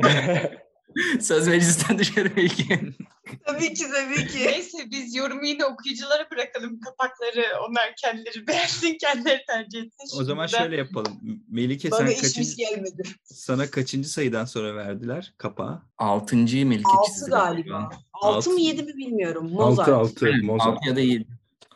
Söz 1.20 1.48
meclisten 1.48 1.98
dışarı 1.98 2.36
belki. 2.36 2.80
Tabii 3.46 3.74
ki 3.74 3.84
tabii 3.94 4.26
ki. 4.26 4.38
Neyse 4.46 4.78
biz 4.90 5.14
yorumu 5.14 5.46
yine 5.46 5.64
okuyuculara 5.64 6.30
bırakalım 6.30 6.80
kapakları. 6.80 7.44
Onlar 7.68 7.94
kendileri 7.96 8.46
beğensin, 8.46 8.98
kendileri 8.98 9.42
tercih 9.46 9.82
etsin. 9.82 10.20
O 10.20 10.24
zaman 10.24 10.46
Şimdiden- 10.46 10.64
şöyle 10.64 10.76
yapalım. 10.76 11.20
Melike 11.48 11.90
Bana 11.90 12.06
sen 12.08 12.20
kaçıncı, 12.20 12.56
gelmedi. 12.56 13.02
sana 13.24 13.70
kaçıncı 13.70 14.08
sayıdan 14.08 14.44
sonra 14.44 14.74
verdiler 14.76 15.34
kapağı? 15.38 15.82
Altıncıyı 15.98 16.66
Melike 16.66 16.90
Altı 16.98 17.12
çizdi. 17.12 17.30
galiba. 17.30 17.90
Altı 18.12 18.50
mı 18.50 18.54
Altı. 18.56 18.62
yedi 18.64 18.82
mi 18.82 18.96
bilmiyorum. 18.96 19.50
Mozart. 19.52 19.88
6 19.88 19.96
6 19.96 20.26
Aynen, 20.26 20.44
Mozart. 20.44 20.68
Altı 20.76 20.88
ya 20.88 20.96
da 20.96 21.00
yedi. 21.00 21.26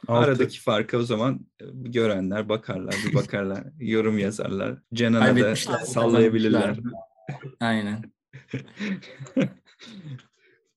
Altı. 0.09 0.27
Aradaki 0.31 0.61
farkı 0.61 0.97
o 0.99 1.03
zaman 1.03 1.41
e, 1.61 1.65
görenler 1.75 2.49
bakarlar, 2.49 2.95
bir 3.09 3.15
bakarlar, 3.15 3.65
yorum 3.81 4.19
yazarlar. 4.19 4.79
Cenan'a 4.95 5.37
da 5.37 5.57
sallayabilirler. 5.87 6.77
Aynen. 7.61 8.03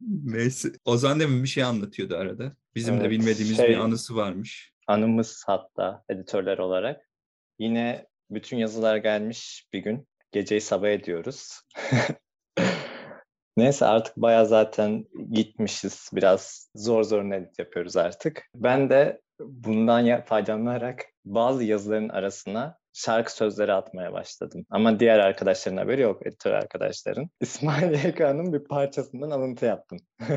Neyse. 0.01 0.69
Ozan 0.85 1.19
demin 1.19 1.43
bir 1.43 1.47
şey 1.47 1.63
anlatıyordu 1.63 2.15
arada. 2.15 2.55
Bizim 2.75 2.95
de 2.95 2.99
Evet, 2.99 3.11
bilmediğimiz 3.11 3.57
şey- 3.57 3.69
bir 3.69 3.77
anısı 3.77 4.15
varmış. 4.15 4.73
Anımız 4.87 5.43
hatta 5.47 6.03
editörler 6.09 6.57
olarak. 6.57 7.09
Yine 7.59 8.07
bütün 8.31 8.57
yazılar 8.57 8.97
gelmiş 8.97 9.67
bir 9.73 9.79
gün. 9.79 10.07
Geceyi 10.31 10.61
sabah 10.61 10.87
ediyoruz. 10.87 11.61
Neyse 13.57 13.85
artık 13.85 14.17
baya 14.17 14.45
zaten 14.45 15.05
gitmişiz. 15.31 16.09
Biraz 16.13 16.69
zor 16.75 17.03
zor 17.03 17.31
edit 17.31 17.59
yapıyoruz 17.59 17.97
artık. 17.97 18.43
Ben 18.55 18.89
de 18.89 19.21
bundan 19.39 20.25
faydalanarak 20.25 21.05
bazı 21.25 21.63
yazıların 21.63 22.09
arasına 22.09 22.77
şarkı 22.97 23.35
sözleri 23.35 23.73
atmaya 23.73 24.13
başladım. 24.13 24.65
Ama 24.69 24.99
diğer 24.99 25.19
arkadaşların 25.19 25.77
haberi 25.77 26.01
yok, 26.01 26.27
editör 26.27 26.51
arkadaşların. 26.51 27.29
İsmail 27.41 28.05
YK'nın 28.05 28.53
bir 28.53 28.63
parçasından 28.63 29.31
alıntı 29.31 29.65
yaptım. 29.65 29.99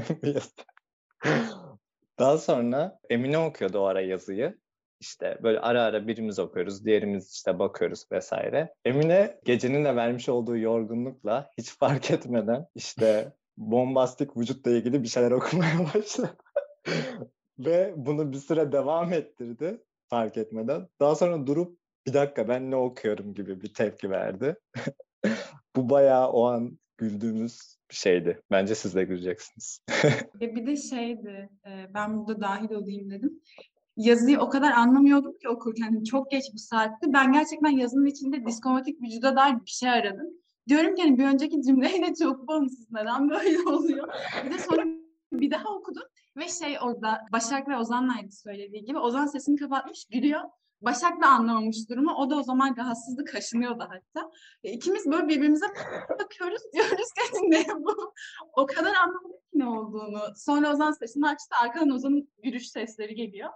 Daha 2.19 2.39
sonra 2.39 2.99
Emine 3.11 3.39
okuyordu 3.39 3.79
o 3.79 3.85
ara 3.85 4.01
yazıyı. 4.01 4.59
İşte 5.01 5.39
böyle 5.43 5.61
ara 5.61 5.83
ara 5.83 6.07
birimiz 6.07 6.39
okuyoruz, 6.39 6.85
diğerimiz 6.85 7.33
işte 7.33 7.59
bakıyoruz 7.59 8.05
vesaire. 8.13 8.75
Emine 8.85 9.41
gecenin 9.45 9.85
de 9.85 9.97
vermiş 9.97 10.29
olduğu 10.29 10.57
yorgunlukla 10.57 11.51
hiç 11.59 11.71
fark 11.71 12.11
etmeden 12.11 12.67
işte 12.75 13.33
bombastik 13.57 14.37
vücutla 14.37 14.71
ilgili 14.71 15.03
bir 15.03 15.09
şeyler 15.09 15.31
okumaya 15.31 15.79
başladı. 15.95 16.37
Ve 17.59 17.95
bunu 17.97 18.33
bir 18.33 18.39
süre 18.39 18.73
devam 18.73 19.13
ettirdi 19.13 19.83
fark 20.11 20.37
etmeden. 20.37 20.89
Daha 21.01 21.15
sonra 21.15 21.47
durup 21.47 21.80
bir 22.07 22.15
dakika 22.15 22.49
ben 22.49 22.71
ne 22.71 22.77
okuyorum 22.77 23.35
gibi 23.35 23.61
bir 23.61 23.75
tepki 23.75 24.11
verdi. 24.11 24.57
Bu 25.77 25.91
bayağı 25.91 26.29
o 26.29 26.45
an 26.47 26.79
güldüğümüz 26.99 27.77
bir 27.91 27.95
şeydi. 27.95 28.43
Bence 28.51 28.75
siz 28.75 28.95
de 28.95 29.05
güleceksiniz. 29.05 29.81
Ya 30.41 30.55
bir 30.57 30.67
de 30.67 30.77
şeydi, 30.77 31.49
e, 31.67 31.95
ben 31.95 32.19
burada 32.19 32.41
dahil 32.41 32.71
olayım 32.71 33.11
dedim. 33.11 33.41
Yazıyı 33.97 34.41
o 34.41 34.49
kadar 34.49 34.73
anlamıyordum 34.73 35.39
ki 35.39 35.49
okurken. 35.49 35.83
Hani 35.83 36.05
Çok 36.05 36.31
geç 36.31 36.45
bu 36.55 36.59
saatte. 36.59 37.13
Ben 37.13 37.33
gerçekten 37.33 37.71
yazının 37.71 38.07
içinde 38.07 38.47
diskomatik 38.47 39.03
vücuda 39.03 39.37
dair 39.37 39.55
bir 39.55 39.71
şey 39.71 39.91
aradım. 39.91 40.27
Diyorum 40.69 40.95
ki 40.95 41.03
hani 41.03 41.19
bir 41.19 41.25
önceki 41.25 41.63
cümleyle 41.63 42.15
çok 42.23 42.49
bağımsız. 42.49 42.91
Neden 42.91 43.31
böyle 43.31 43.69
oluyor? 43.69 44.09
Bir 44.45 44.51
de 44.51 44.59
sonra 44.59 44.85
bir 45.33 45.51
daha 45.51 45.69
okudum. 45.69 46.03
Ve 46.37 46.49
şey 46.49 46.79
orada 46.83 47.27
Başak 47.33 47.69
ve 47.69 47.77
Ozan'laydı 47.77 48.33
söylediği 48.33 48.85
gibi. 48.85 48.99
Ozan 48.99 49.27
sesini 49.27 49.57
kapatmış, 49.57 50.05
gülüyor. 50.11 50.41
Başak 50.81 51.23
da 51.23 51.27
anlamamış 51.27 51.89
durumu. 51.91 52.15
O 52.15 52.31
da 52.31 52.37
o 52.37 52.43
zaman 52.43 52.77
rahatsızdı, 52.77 53.25
kaşınıyordu 53.25 53.89
hatta. 53.89 54.31
E, 54.65 54.73
İkimiz 54.73 55.07
böyle 55.07 55.29
birbirimize 55.29 55.67
bakıyoruz. 56.21 56.63
Diyoruz 56.73 57.13
ki 57.13 57.23
"Hani 57.33 57.51
ne 57.51 57.67
bu? 57.85 58.15
O 58.53 58.67
kadar 58.67 58.95
anlamadık 58.95 59.41
ne 59.55 59.67
olduğunu. 59.69 60.21
Sonra 60.37 60.73
Ozan 60.73 60.93
sesini 60.93 61.29
açtı. 61.29 61.57
Arkadan 61.63 61.91
Ozan'ın 61.91 62.29
gülüş 62.43 62.69
sesleri 62.71 63.15
geliyor. 63.15 63.51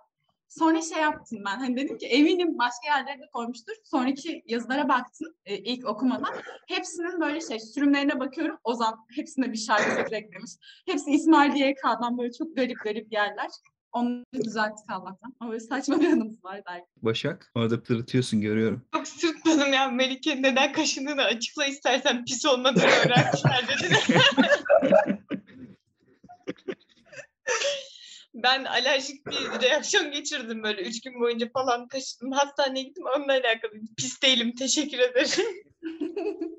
Sonra 0.49 0.83
şey 0.83 0.99
yaptım 1.03 1.39
ben. 1.47 1.57
Hani 1.59 1.77
dedim 1.77 1.99
ki 1.99 2.07
eminim 2.07 2.59
başka 2.59 2.87
yerlerde 2.87 3.29
koymuştur. 3.33 3.73
Sonraki 3.85 4.43
yazılara 4.47 4.89
baktım 4.89 5.35
e, 5.45 5.59
ilk 5.59 5.89
okumadan. 5.89 6.35
Hepsinin 6.69 7.21
böyle 7.21 7.41
şey 7.41 7.61
sürümlerine 7.61 8.21
bakıyorum. 8.21 8.59
Ozan 8.65 9.07
hepsine 9.17 9.53
bir 9.53 9.59
şarkı 9.59 10.15
eklemiş. 10.15 10.51
Hepsi 10.87 11.11
İsmail 11.11 11.55
YK'dan 11.55 12.19
böyle 12.19 12.33
çok 12.33 12.57
garip 12.57 12.81
garip 12.85 13.13
yerler. 13.13 13.51
Onları 13.95 14.45
düzelttik 14.45 14.91
Allah'tan. 14.91 15.35
Ama 15.41 15.51
böyle 15.51 15.61
saçma 15.61 16.01
bir 16.01 16.07
anımız 16.07 16.45
var 16.45 16.63
belki. 16.67 16.87
Başak, 16.97 17.53
orada 17.55 17.83
pırıtıyorsun 17.83 18.41
görüyorum. 18.41 18.83
Çok 18.95 19.09
sırtmadım 19.09 19.73
ya 19.73 19.89
Melike 19.89 20.43
neden 20.43 20.73
kaşındığını 20.73 21.23
açıkla 21.23 21.67
istersen 21.67 22.25
pis 22.25 22.47
olmadığını 22.47 22.85
öğrenmişler 22.85 23.69
dedi. 23.69 23.95
ben 28.35 28.65
alerjik 28.65 29.27
bir 29.27 29.63
reaksiyon 29.63 30.11
geçirdim 30.11 30.63
böyle 30.63 30.83
üç 30.83 31.01
gün 31.01 31.21
boyunca 31.21 31.49
falan 31.53 31.89
kaşıdım. 31.89 32.33
Hastaneye 32.33 32.83
gittim 32.83 33.05
onunla 33.17 33.33
alakalı. 33.33 33.73
Pis 33.97 34.23
değilim 34.23 34.55
teşekkür 34.55 34.99
ederim. 34.99 35.47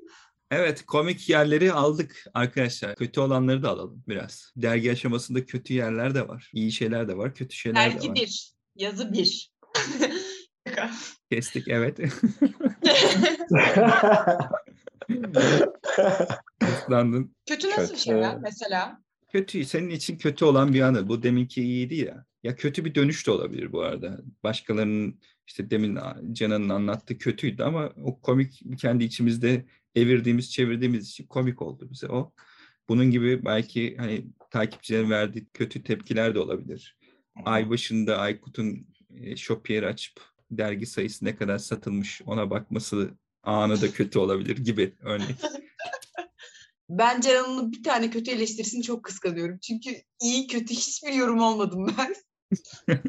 Evet, 0.50 0.86
komik 0.86 1.28
yerleri 1.28 1.72
aldık 1.72 2.24
arkadaşlar. 2.34 2.94
Kötü 2.94 3.20
olanları 3.20 3.62
da 3.62 3.70
alalım 3.70 4.02
biraz. 4.08 4.52
Dergi 4.56 4.92
aşamasında 4.92 5.44
kötü 5.44 5.74
yerler 5.74 6.14
de 6.14 6.28
var. 6.28 6.50
İyi 6.54 6.72
şeyler 6.72 7.08
de 7.08 7.16
var, 7.16 7.34
kötü 7.34 7.56
şeyler 7.56 7.90
de 7.90 7.94
Dergi 7.94 8.08
var. 8.08 8.14
bir, 8.14 8.52
yazı 8.76 9.12
bir. 9.12 9.52
Kestik, 11.30 11.68
evet. 11.68 11.98
Islandın. 16.60 17.36
Kötü 17.46 17.70
nasıl 17.70 17.88
Kötü. 17.88 18.00
şeyler 18.00 18.38
mesela? 18.38 19.02
Kötü, 19.32 19.64
senin 19.64 19.90
için 19.90 20.18
kötü 20.18 20.44
olan 20.44 20.74
bir 20.74 20.80
anı. 20.80 21.08
Bu 21.08 21.22
deminki 21.22 21.62
iyiydi 21.62 21.94
ya. 21.94 22.24
Ya 22.42 22.56
kötü 22.56 22.84
bir 22.84 22.94
dönüş 22.94 23.26
de 23.26 23.30
olabilir 23.30 23.72
bu 23.72 23.82
arada. 23.82 24.20
Başkalarının 24.44 25.20
işte 25.46 25.70
demin 25.70 25.98
Canan'ın 26.32 26.68
anlattığı 26.68 27.18
kötüydü 27.18 27.62
ama 27.62 27.92
o 28.04 28.20
komik 28.20 28.62
kendi 28.78 29.04
içimizde 29.04 29.64
evirdiğimiz, 29.96 30.52
çevirdiğimiz 30.52 31.08
için 31.08 31.26
komik 31.26 31.62
oldu 31.62 31.88
bize 31.90 32.08
o. 32.08 32.32
Bunun 32.88 33.10
gibi 33.10 33.44
belki 33.44 33.96
hani 33.96 34.26
takipçilerin 34.50 35.10
verdiği 35.10 35.46
kötü 35.54 35.82
tepkiler 35.82 36.34
de 36.34 36.38
olabilir. 36.38 36.96
Ay 37.44 37.70
başında 37.70 38.18
Aykut'un 38.18 38.86
e, 39.10 39.36
Shopier 39.36 39.82
açıp 39.82 40.20
dergi 40.50 40.86
sayısı 40.86 41.24
ne 41.24 41.36
kadar 41.36 41.58
satılmış 41.58 42.22
ona 42.26 42.50
bakması 42.50 43.10
anı 43.42 43.80
da 43.80 43.92
kötü 43.92 44.18
olabilir 44.18 44.56
gibi 44.56 44.94
örnek. 45.00 45.36
Ben 46.88 47.20
Ceren'in 47.20 47.72
bir 47.72 47.82
tane 47.82 48.10
kötü 48.10 48.30
eleştirisini 48.30 48.82
çok 48.82 49.04
kıskanıyorum. 49.04 49.58
Çünkü 49.58 49.90
iyi 50.22 50.46
kötü 50.46 50.74
hiçbir 50.74 51.12
yorum 51.12 51.40
olmadım 51.40 51.86
ben. 51.98 52.14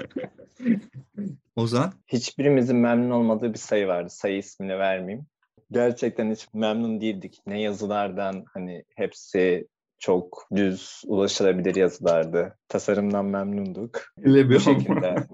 Ozan? 1.56 1.94
Hiçbirimizin 2.08 2.76
memnun 2.76 3.10
olmadığı 3.10 3.54
bir 3.54 3.60
sayı 3.60 3.88
vardı. 3.88 4.10
Sayı 4.10 4.38
ismini 4.38 4.80
vermeyeyim. 4.80 5.28
Gerçekten 5.72 6.32
hiç 6.32 6.48
memnun 6.54 7.02
değildik. 7.02 7.40
Ne 7.48 7.62
yazılardan 7.62 8.46
hani 8.54 8.84
hepsi 8.96 9.68
çok 10.00 10.48
düz 10.56 11.02
ulaşılabilir 11.06 11.76
yazılardı. 11.76 12.58
Tasarımdan 12.68 13.26
memnunduk. 13.26 14.02
Öyle 14.24 14.50
Bu 14.50 14.60
şekilde. 14.60 15.16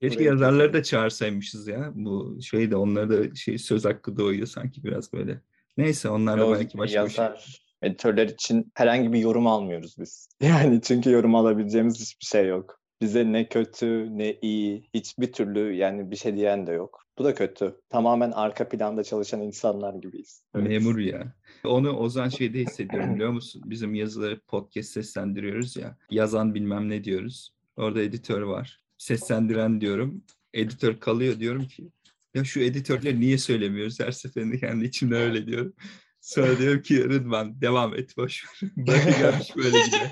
Keşke 0.00 0.24
yazarları 0.24 0.72
da 0.72 0.82
çağırsaymışız 0.82 1.68
ya. 1.68 1.90
Bu 1.94 2.38
şey 2.42 2.70
de 2.70 2.76
onlara 2.76 3.08
da 3.10 3.34
şey 3.34 3.58
söz 3.58 3.84
hakkı 3.84 4.16
doğuyor 4.16 4.46
sanki 4.46 4.84
biraz 4.84 5.12
böyle. 5.12 5.40
Neyse 5.76 6.08
onlar 6.08 6.40
da 6.40 6.52
belki 6.52 6.78
başka 6.78 7.04
bir 7.04 7.10
şey. 7.10 7.24
yazar, 7.24 7.62
editörler 7.82 8.28
için 8.28 8.72
herhangi 8.74 9.12
bir 9.12 9.18
yorum 9.18 9.46
almıyoruz 9.46 9.96
biz. 9.98 10.28
Yani 10.42 10.80
çünkü 10.82 11.10
yorum 11.10 11.34
alabileceğimiz 11.34 12.00
hiçbir 12.00 12.24
şey 12.24 12.46
yok. 12.46 12.81
Bize 13.02 13.32
ne 13.32 13.48
kötü 13.48 14.18
ne 14.18 14.38
iyi 14.42 14.88
hiçbir 14.94 15.32
türlü 15.32 15.74
yani 15.74 16.10
bir 16.10 16.16
şey 16.16 16.36
diyen 16.36 16.66
de 16.66 16.72
yok. 16.72 17.06
Bu 17.18 17.24
da 17.24 17.34
kötü. 17.34 17.80
Tamamen 17.88 18.30
arka 18.30 18.68
planda 18.68 19.04
çalışan 19.04 19.40
insanlar 19.40 19.94
gibiyiz. 19.94 20.42
Evet. 20.54 20.68
Memur 20.68 20.98
ya. 20.98 21.34
Onu 21.64 21.90
Ozan 21.90 22.28
şeyde 22.28 22.60
hissediyorum 22.60 23.14
biliyor 23.14 23.30
musun? 23.30 23.62
Bizim 23.64 23.94
yazıları 23.94 24.40
podcast 24.40 24.88
seslendiriyoruz 24.90 25.76
ya. 25.76 25.96
Yazan 26.10 26.54
bilmem 26.54 26.88
ne 26.88 27.04
diyoruz. 27.04 27.54
Orada 27.76 28.02
editör 28.02 28.42
var. 28.42 28.80
Seslendiren 28.98 29.80
diyorum. 29.80 30.24
Editör 30.54 31.00
kalıyor 31.00 31.40
diyorum 31.40 31.64
ki 31.68 31.90
ya 32.34 32.44
şu 32.44 32.60
editörleri 32.60 33.20
niye 33.20 33.38
söylemiyoruz 33.38 34.00
her 34.00 34.10
seferinde 34.10 34.58
kendi 34.58 34.84
içimde 34.84 35.16
öyle 35.16 35.46
diyorum. 35.46 35.74
Sonra 36.20 36.58
diyorum 36.58 36.82
ki 36.82 37.04
Rıdvan 37.04 37.60
devam 37.60 37.94
et 37.94 38.16
boş 38.16 38.44
ver. 38.44 38.70
Böyle 38.76 39.18
gelmiş 39.18 39.56
böyle 39.56 39.84
gidiyor. 39.84 40.10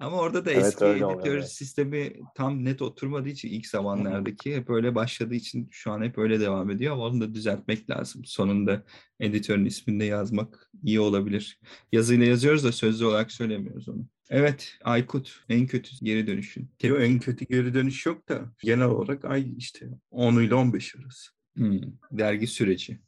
Ama 0.00 0.16
orada 0.16 0.44
da 0.44 0.52
Evet, 0.52 0.64
eski 0.64 0.84
editör 0.84 1.36
evet. 1.36 1.52
sistemi 1.52 2.12
tam 2.34 2.64
net 2.64 2.82
oturmadığı 2.82 3.28
için 3.28 3.48
ilk 3.48 3.66
zamanlardaki 3.66 4.56
hep 4.56 4.70
öyle 4.70 4.94
başladığı 4.94 5.34
için 5.34 5.68
şu 5.70 5.92
an 5.92 6.02
hep 6.02 6.18
öyle 6.18 6.40
devam 6.40 6.70
ediyor 6.70 6.92
ama 6.92 7.04
onu 7.04 7.20
da 7.20 7.34
düzeltmek 7.34 7.90
lazım. 7.90 8.24
Sonunda 8.24 8.84
editörün 9.20 9.64
ismini 9.64 10.00
de 10.00 10.04
yazmak 10.04 10.70
iyi 10.82 11.00
olabilir. 11.00 11.60
Yazıyla 11.92 12.26
yazıyoruz 12.26 12.64
da 12.64 12.72
sözlü 12.72 13.04
olarak 13.04 13.32
söylemiyoruz 13.32 13.88
onu. 13.88 14.06
Evet 14.30 14.78
Aykut 14.84 15.44
en 15.48 15.66
kötü 15.66 15.90
geri 16.02 16.26
dönüşün. 16.26 16.70
Yok, 16.82 17.00
en 17.00 17.18
kötü 17.18 17.44
geri 17.44 17.74
dönüş 17.74 18.06
yok 18.06 18.28
da 18.28 18.52
genel 18.62 18.86
olarak 18.86 19.24
ay 19.24 19.54
işte 19.56 19.88
10 20.10 20.40
ile 20.40 20.54
15 20.54 20.96
arası. 20.96 21.30
Hmm, 21.56 21.80
dergi 22.12 22.46
süreci, 22.46 23.00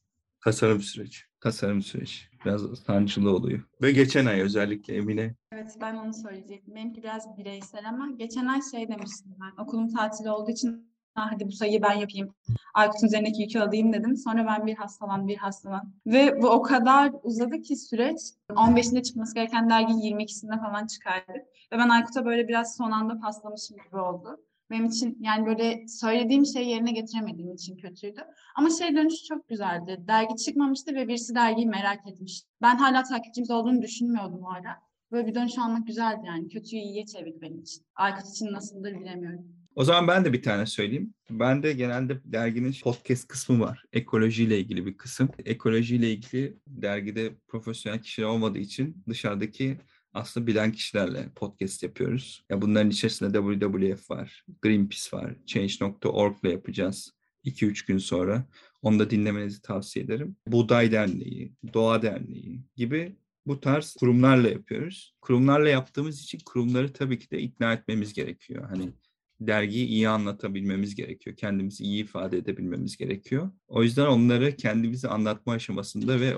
Tasarım 0.48 0.80
süreci. 0.80 1.18
tasarım 1.40 1.82
süreci. 1.82 2.14
Biraz 2.44 2.62
sancılı 2.86 3.36
oluyor. 3.36 3.60
Ve 3.82 3.92
geçen 3.92 4.26
ay 4.26 4.40
özellikle 4.40 4.96
Emine 4.96 5.34
Evet 5.52 5.76
ben 5.80 5.94
onu 5.94 6.14
söyleyecektim. 6.14 6.74
Benimki 6.74 7.02
biraz 7.02 7.38
bireysel 7.38 7.88
ama 7.88 8.10
geçen 8.16 8.46
ay 8.46 8.60
şey 8.70 8.88
demiştim 8.88 9.34
ben. 9.40 9.62
Okulum 9.62 9.94
tatili 9.94 10.30
olduğu 10.30 10.50
için 10.50 10.88
"Ha, 11.14 11.28
hadi 11.32 11.46
bu 11.46 11.52
sayıyı 11.52 11.82
ben 11.82 11.92
yapayım. 11.92 12.34
Aykut'un 12.74 13.06
üzerindeki 13.06 13.42
yükü 13.42 13.58
alayım 13.58 13.92
dedim. 13.92 14.16
Sonra 14.16 14.46
ben 14.46 14.66
bir 14.66 14.74
hastalan, 14.76 15.28
bir 15.28 15.36
hastalan. 15.36 15.94
Ve 16.06 16.42
bu 16.42 16.48
o 16.48 16.62
kadar 16.62 17.12
uzadı 17.22 17.62
ki 17.62 17.76
süreç. 17.76 18.18
15'inde 18.50 19.02
çıkması 19.02 19.34
gereken 19.34 19.70
dergi 19.70 19.92
22'sinde 19.92 20.60
falan 20.60 20.86
çıkardık. 20.86 21.46
Ve 21.72 21.78
ben 21.78 21.88
Aykut'a 21.88 22.24
böyle 22.24 22.48
biraz 22.48 22.76
son 22.76 22.90
anda 22.90 23.20
paslamışım 23.20 23.76
gibi 23.86 23.96
oldu. 23.96 24.40
Benim 24.70 24.86
için 24.86 25.18
yani 25.20 25.46
böyle 25.46 25.88
söylediğim 25.88 26.46
şeyi 26.46 26.68
yerine 26.68 26.92
getiremediğim 26.92 27.54
için 27.54 27.76
kötüydü. 27.76 28.20
Ama 28.56 28.70
şey 28.70 28.96
dönüşü 28.96 29.24
çok 29.24 29.48
güzeldi. 29.48 30.04
Dergi 30.08 30.36
çıkmamıştı 30.36 30.94
ve 30.94 31.08
birisi 31.08 31.34
dergiyi 31.34 31.66
merak 31.66 32.08
etmiş. 32.08 32.42
Ben 32.62 32.76
hala 32.76 33.02
takipçimiz 33.02 33.50
olduğunu 33.50 33.82
düşünmüyordum 33.82 34.42
o 34.42 34.50
ara. 34.50 34.76
Böyle 35.12 35.26
bir 35.26 35.34
dönüş 35.34 35.58
almak 35.58 35.86
güzeldi 35.86 36.20
yani. 36.26 36.48
Kötüyü 36.48 36.82
iyiye 36.82 37.06
çevirdi 37.06 37.40
benim 37.40 37.60
için. 37.60 37.84
Aykut 37.94 38.30
için 38.30 38.52
nasıldır 38.52 39.00
bilemiyorum. 39.00 39.58
O 39.74 39.84
zaman 39.84 40.08
ben 40.08 40.24
de 40.24 40.32
bir 40.32 40.42
tane 40.42 40.66
söyleyeyim. 40.66 41.14
Ben 41.30 41.62
de 41.62 41.72
genelde 41.72 42.20
derginin 42.24 42.74
podcast 42.82 43.28
kısmı 43.28 43.60
var. 43.60 43.84
Ekolojiyle 43.92 44.58
ilgili 44.58 44.86
bir 44.86 44.96
kısım. 44.96 45.28
Ekolojiyle 45.44 46.10
ilgili 46.10 46.58
dergide 46.66 47.34
profesyonel 47.48 48.02
kişiler 48.02 48.26
olmadığı 48.26 48.58
için 48.58 49.04
dışarıdaki 49.08 49.76
aslında 50.18 50.46
bilen 50.46 50.72
kişilerle 50.72 51.28
podcast 51.36 51.82
yapıyoruz. 51.82 52.44
Ya 52.50 52.62
bunların 52.62 52.90
içerisinde 52.90 53.38
WWF 53.38 54.10
var, 54.10 54.44
Greenpeace 54.62 55.16
var, 55.16 55.34
Change.org 55.46 56.36
ile 56.42 56.50
yapacağız 56.50 57.12
2-3 57.44 57.86
gün 57.86 57.98
sonra. 57.98 58.44
Onu 58.82 58.98
da 58.98 59.10
dinlemenizi 59.10 59.62
tavsiye 59.62 60.04
ederim. 60.04 60.36
Buğday 60.46 60.92
Derneği, 60.92 61.52
Doğa 61.74 62.02
Derneği 62.02 62.60
gibi 62.76 63.16
bu 63.46 63.60
tarz 63.60 63.94
kurumlarla 63.94 64.48
yapıyoruz. 64.48 65.14
Kurumlarla 65.20 65.68
yaptığımız 65.68 66.20
için 66.20 66.38
kurumları 66.46 66.92
tabii 66.92 67.18
ki 67.18 67.30
de 67.30 67.40
ikna 67.40 67.72
etmemiz 67.72 68.12
gerekiyor. 68.12 68.68
Hani 68.68 68.92
dergiyi 69.40 69.86
iyi 69.86 70.08
anlatabilmemiz 70.08 70.94
gerekiyor. 70.94 71.36
Kendimizi 71.36 71.84
iyi 71.84 72.04
ifade 72.04 72.38
edebilmemiz 72.38 72.96
gerekiyor. 72.96 73.50
O 73.68 73.82
yüzden 73.82 74.06
onları 74.06 74.56
kendimizi 74.56 75.08
anlatma 75.08 75.52
aşamasında 75.52 76.20
ve 76.20 76.36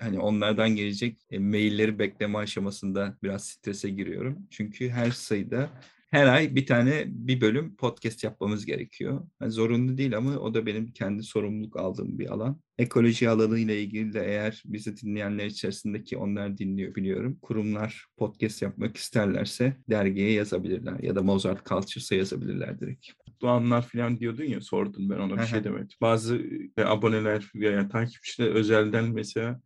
hani 0.00 0.18
onlardan 0.18 0.76
gelecek 0.76 1.18
e, 1.30 1.38
mailleri 1.38 1.98
bekleme 1.98 2.38
aşamasında 2.38 3.18
biraz 3.22 3.44
strese 3.44 3.90
giriyorum. 3.90 4.38
Çünkü 4.50 4.88
her 4.88 5.10
sayıda 5.10 5.70
her 6.10 6.26
ay 6.26 6.54
bir 6.54 6.66
tane 6.66 7.04
bir 7.06 7.40
bölüm 7.40 7.76
podcast 7.76 8.24
yapmamız 8.24 8.66
gerekiyor. 8.66 9.26
Yani 9.40 9.52
zorunlu 9.52 9.98
değil 9.98 10.16
ama 10.16 10.38
o 10.38 10.54
da 10.54 10.66
benim 10.66 10.92
kendi 10.92 11.22
sorumluluk 11.22 11.76
aldığım 11.76 12.18
bir 12.18 12.30
alan. 12.30 12.60
Ekoloji 12.78 13.28
alanıyla 13.28 13.74
ilgili 13.74 14.12
de 14.12 14.26
eğer 14.26 14.62
bizi 14.66 14.96
dinleyenler 14.96 15.46
içerisindeki 15.46 16.16
onlar 16.16 16.58
dinliyor 16.58 16.94
biliyorum. 16.94 17.38
Kurumlar 17.42 18.06
podcast 18.16 18.62
yapmak 18.62 18.96
isterlerse 18.96 19.76
dergiye 19.90 20.32
yazabilirler 20.32 21.00
ya 21.00 21.16
da 21.16 21.22
Mozart 21.22 21.66
Cultures'a 21.66 22.14
yazabilirler 22.14 22.80
direkt. 22.80 23.06
Doğanlar 23.40 23.82
falan 23.82 24.18
diyordun 24.18 24.44
ya 24.44 24.60
sordun 24.60 25.10
ben 25.10 25.18
ona 25.18 25.36
bir 25.36 25.46
şey 25.46 25.64
demedim. 25.64 25.96
Bazı 26.00 26.42
e, 26.76 26.82
aboneler 26.82 27.52
veya 27.54 27.88
takipçiler 27.88 28.48
özelden 28.48 29.04
mesela 29.04 29.60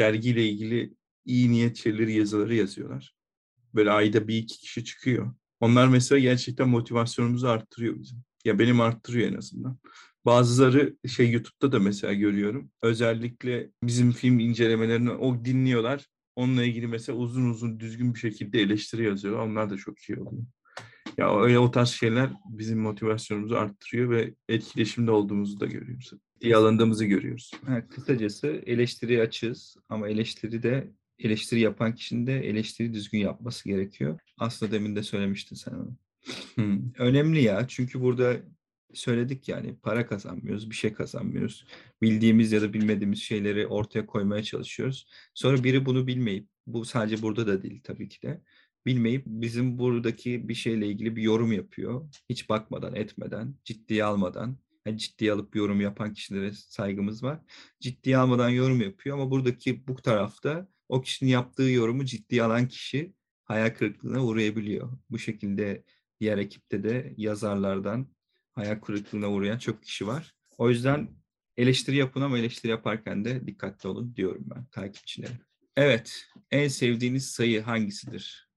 dergiyle 0.00 0.48
ilgili 0.48 0.94
iyi 1.24 1.50
niyet 1.50 1.76
şeyleri 1.76 2.12
yazıları 2.12 2.54
yazıyorlar. 2.54 3.14
Böyle 3.74 3.90
ayda 3.90 4.28
bir 4.28 4.36
iki 4.36 4.58
kişi 4.58 4.84
çıkıyor. 4.84 5.34
Onlar 5.60 5.88
mesela 5.88 6.18
gerçekten 6.18 6.68
motivasyonumuzu 6.68 7.46
arttırıyor 7.46 8.00
bizim. 8.00 8.18
Ya 8.44 8.58
benim 8.58 8.80
arttırıyor 8.80 9.32
en 9.32 9.36
azından. 9.36 9.78
Bazıları 10.24 10.96
şey 11.08 11.30
YouTube'da 11.30 11.72
da 11.72 11.78
mesela 11.78 12.12
görüyorum. 12.12 12.70
Özellikle 12.82 13.70
bizim 13.82 14.12
film 14.12 14.38
incelemelerini 14.38 15.10
o 15.10 15.44
dinliyorlar. 15.44 16.06
Onunla 16.36 16.64
ilgili 16.64 16.86
mesela 16.86 17.18
uzun 17.18 17.50
uzun 17.50 17.80
düzgün 17.80 18.14
bir 18.14 18.18
şekilde 18.18 18.60
eleştiri 18.60 19.04
yazıyorlar. 19.04 19.46
Onlar 19.46 19.70
da 19.70 19.76
çok 19.76 19.98
iyi 19.98 20.18
oluyor. 20.20 20.46
Ya 21.18 21.40
öyle 21.40 21.58
o 21.58 21.70
tarz 21.70 21.88
şeyler 21.88 22.30
bizim 22.50 22.80
motivasyonumuzu 22.80 23.54
arttırıyor 23.54 24.10
ve 24.10 24.34
etkileşimde 24.48 25.10
olduğumuzu 25.10 25.60
da 25.60 25.66
görüyoruz. 25.66 26.10
İyi 26.40 26.56
alındığımızı 26.56 27.04
görüyoruz. 27.04 27.50
Ha, 27.66 27.88
kısacası 27.88 28.62
eleştiriye 28.66 29.22
açığız 29.22 29.76
ama 29.88 30.08
eleştiri 30.08 30.62
de 30.62 30.90
eleştiri 31.18 31.60
yapan 31.60 31.94
kişinin 31.94 32.26
de 32.26 32.48
eleştiri 32.48 32.94
düzgün 32.94 33.18
yapması 33.18 33.68
gerekiyor. 33.68 34.18
Aslında 34.38 34.72
demin 34.72 34.96
de 34.96 35.02
söylemiştin 35.02 35.56
sen 35.56 35.72
onu. 35.72 35.96
Hmm. 36.54 36.92
Önemli 36.98 37.42
ya 37.42 37.68
çünkü 37.68 38.00
burada 38.00 38.36
söyledik 38.94 39.48
yani 39.48 39.76
para 39.82 40.06
kazanmıyoruz, 40.06 40.70
bir 40.70 40.74
şey 40.74 40.92
kazanmıyoruz. 40.92 41.64
Bildiğimiz 42.02 42.52
ya 42.52 42.62
da 42.62 42.72
bilmediğimiz 42.72 43.18
şeyleri 43.18 43.66
ortaya 43.66 44.06
koymaya 44.06 44.42
çalışıyoruz. 44.42 45.06
Sonra 45.34 45.64
biri 45.64 45.86
bunu 45.86 46.06
bilmeyip, 46.06 46.48
bu 46.66 46.84
sadece 46.84 47.22
burada 47.22 47.46
da 47.46 47.62
değil 47.62 47.80
tabii 47.84 48.08
ki 48.08 48.22
de, 48.22 48.40
bilmeyip 48.86 49.22
bizim 49.26 49.78
buradaki 49.78 50.48
bir 50.48 50.54
şeyle 50.54 50.86
ilgili 50.86 51.16
bir 51.16 51.22
yorum 51.22 51.52
yapıyor. 51.52 52.08
Hiç 52.30 52.48
bakmadan, 52.48 52.94
etmeden, 52.94 53.54
ciddiye 53.64 54.04
almadan. 54.04 54.56
Yani 54.86 54.98
ciddiye 54.98 55.32
alıp 55.32 55.56
yorum 55.56 55.80
yapan 55.80 56.12
kişilere 56.12 56.52
saygımız 56.52 57.22
var. 57.22 57.40
Ciddiye 57.80 58.16
almadan 58.16 58.48
yorum 58.48 58.80
yapıyor 58.80 59.16
ama 59.18 59.30
buradaki 59.30 59.88
bu 59.88 59.94
tarafta 59.96 60.68
o 60.88 61.00
kişinin 61.00 61.30
yaptığı 61.30 61.62
yorumu 61.62 62.04
ciddiye 62.04 62.42
alan 62.42 62.68
kişi 62.68 63.14
hayal 63.44 63.70
kırıklığına 63.70 64.24
uğrayabiliyor. 64.24 64.92
Bu 65.10 65.18
şekilde 65.18 65.84
diğer 66.20 66.38
ekipte 66.38 66.84
de 66.84 67.14
yazarlardan 67.16 68.06
hayal 68.52 68.80
kırıklığına 68.80 69.30
uğrayan 69.30 69.58
çok 69.58 69.82
kişi 69.82 70.06
var. 70.06 70.34
O 70.58 70.70
yüzden 70.70 71.08
eleştiri 71.56 71.96
yapın 71.96 72.20
ama 72.20 72.38
eleştiri 72.38 72.70
yaparken 72.70 73.24
de 73.24 73.46
dikkatli 73.46 73.88
olun 73.88 74.16
diyorum 74.16 74.44
ben 74.46 74.64
takipçilere. 74.64 75.38
Evet, 75.76 76.26
en 76.50 76.68
sevdiğiniz 76.68 77.30
sayı 77.30 77.62
hangisidir? 77.62 78.50